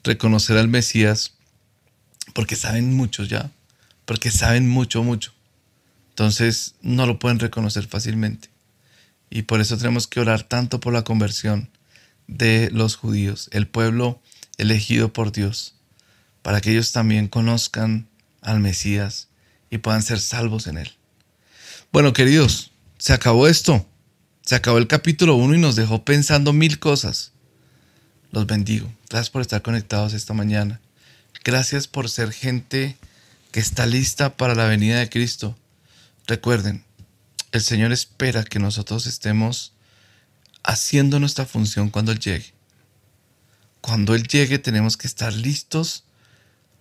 reconocer 0.03 0.57
al 0.57 0.67
Mesías, 0.67 1.33
porque 2.33 2.55
saben 2.55 2.93
mucho 2.93 3.23
ya, 3.23 3.51
porque 4.05 4.31
saben 4.31 4.67
mucho, 4.67 5.03
mucho. 5.03 5.33
Entonces 6.09 6.75
no 6.81 7.05
lo 7.05 7.19
pueden 7.19 7.39
reconocer 7.39 7.87
fácilmente. 7.87 8.49
Y 9.29 9.43
por 9.43 9.61
eso 9.61 9.77
tenemos 9.77 10.07
que 10.07 10.19
orar 10.19 10.43
tanto 10.43 10.79
por 10.79 10.93
la 10.93 11.03
conversión 11.03 11.69
de 12.27 12.69
los 12.71 12.95
judíos, 12.95 13.49
el 13.53 13.67
pueblo 13.67 14.21
elegido 14.57 15.13
por 15.13 15.31
Dios, 15.31 15.75
para 16.41 16.61
que 16.61 16.71
ellos 16.71 16.91
también 16.91 17.27
conozcan 17.27 18.07
al 18.41 18.59
Mesías 18.59 19.29
y 19.69 19.77
puedan 19.77 20.03
ser 20.03 20.19
salvos 20.19 20.67
en 20.67 20.77
él. 20.77 20.91
Bueno, 21.91 22.13
queridos, 22.13 22.71
se 22.99 23.11
acabó 23.11 23.49
esto. 23.49 23.85
Se 24.43 24.55
acabó 24.55 24.77
el 24.77 24.87
capítulo 24.87 25.35
1 25.35 25.55
y 25.55 25.59
nos 25.59 25.75
dejó 25.75 26.05
pensando 26.05 26.53
mil 26.53 26.79
cosas. 26.79 27.33
Los 28.31 28.47
bendigo. 28.47 28.89
Gracias 29.09 29.29
por 29.29 29.41
estar 29.41 29.61
conectados 29.61 30.13
esta 30.13 30.33
mañana. 30.33 30.79
Gracias 31.43 31.87
por 31.87 32.09
ser 32.09 32.31
gente 32.31 32.97
que 33.51 33.59
está 33.59 33.85
lista 33.85 34.37
para 34.37 34.55
la 34.55 34.67
venida 34.67 34.99
de 34.99 35.09
Cristo. 35.09 35.57
Recuerden, 36.27 36.85
el 37.51 37.61
Señor 37.61 37.91
espera 37.91 38.45
que 38.45 38.59
nosotros 38.59 39.05
estemos 39.05 39.73
haciendo 40.63 41.19
nuestra 41.19 41.45
función 41.45 41.89
cuando 41.89 42.13
Él 42.13 42.19
llegue. 42.19 42.53
Cuando 43.81 44.15
Él 44.15 44.23
llegue 44.27 44.59
tenemos 44.59 44.95
que 44.95 45.07
estar 45.07 45.33
listos 45.33 46.05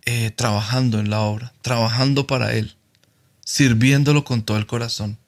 eh, 0.04 0.30
trabajando 0.30 1.00
en 1.00 1.10
la 1.10 1.20
obra, 1.22 1.52
trabajando 1.62 2.28
para 2.28 2.54
Él, 2.54 2.76
sirviéndolo 3.44 4.24
con 4.24 4.42
todo 4.42 4.56
el 4.56 4.66
corazón. 4.66 5.18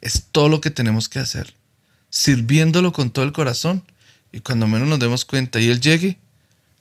Es 0.00 0.24
todo 0.32 0.48
lo 0.48 0.60
que 0.60 0.70
tenemos 0.70 1.08
que 1.08 1.18
hacer. 1.18 1.54
Sirviéndolo 2.10 2.92
con 2.92 3.10
todo 3.10 3.24
el 3.24 3.32
corazón. 3.32 3.82
Y 4.32 4.40
cuando 4.40 4.66
menos 4.66 4.88
nos 4.88 4.98
demos 4.98 5.24
cuenta 5.24 5.60
y 5.60 5.68
Él 5.68 5.80
llegue, 5.80 6.18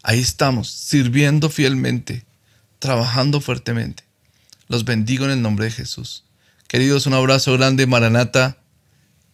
ahí 0.03 0.19
estamos, 0.19 0.69
sirviendo 0.69 1.49
fielmente, 1.49 2.25
trabajando 2.79 3.41
fuertemente. 3.41 4.03
Los 4.67 4.83
bendigo 4.83 5.25
en 5.25 5.31
el 5.31 5.41
nombre 5.41 5.65
de 5.65 5.71
Jesús. 5.71 6.23
Queridos, 6.67 7.05
un 7.05 7.13
abrazo 7.13 7.53
grande, 7.53 7.87
Maranata. 7.87 8.57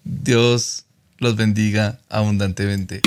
Dios 0.03 0.85
los 1.17 1.35
bendiga 1.35 1.99
abundantemente. 2.09 3.01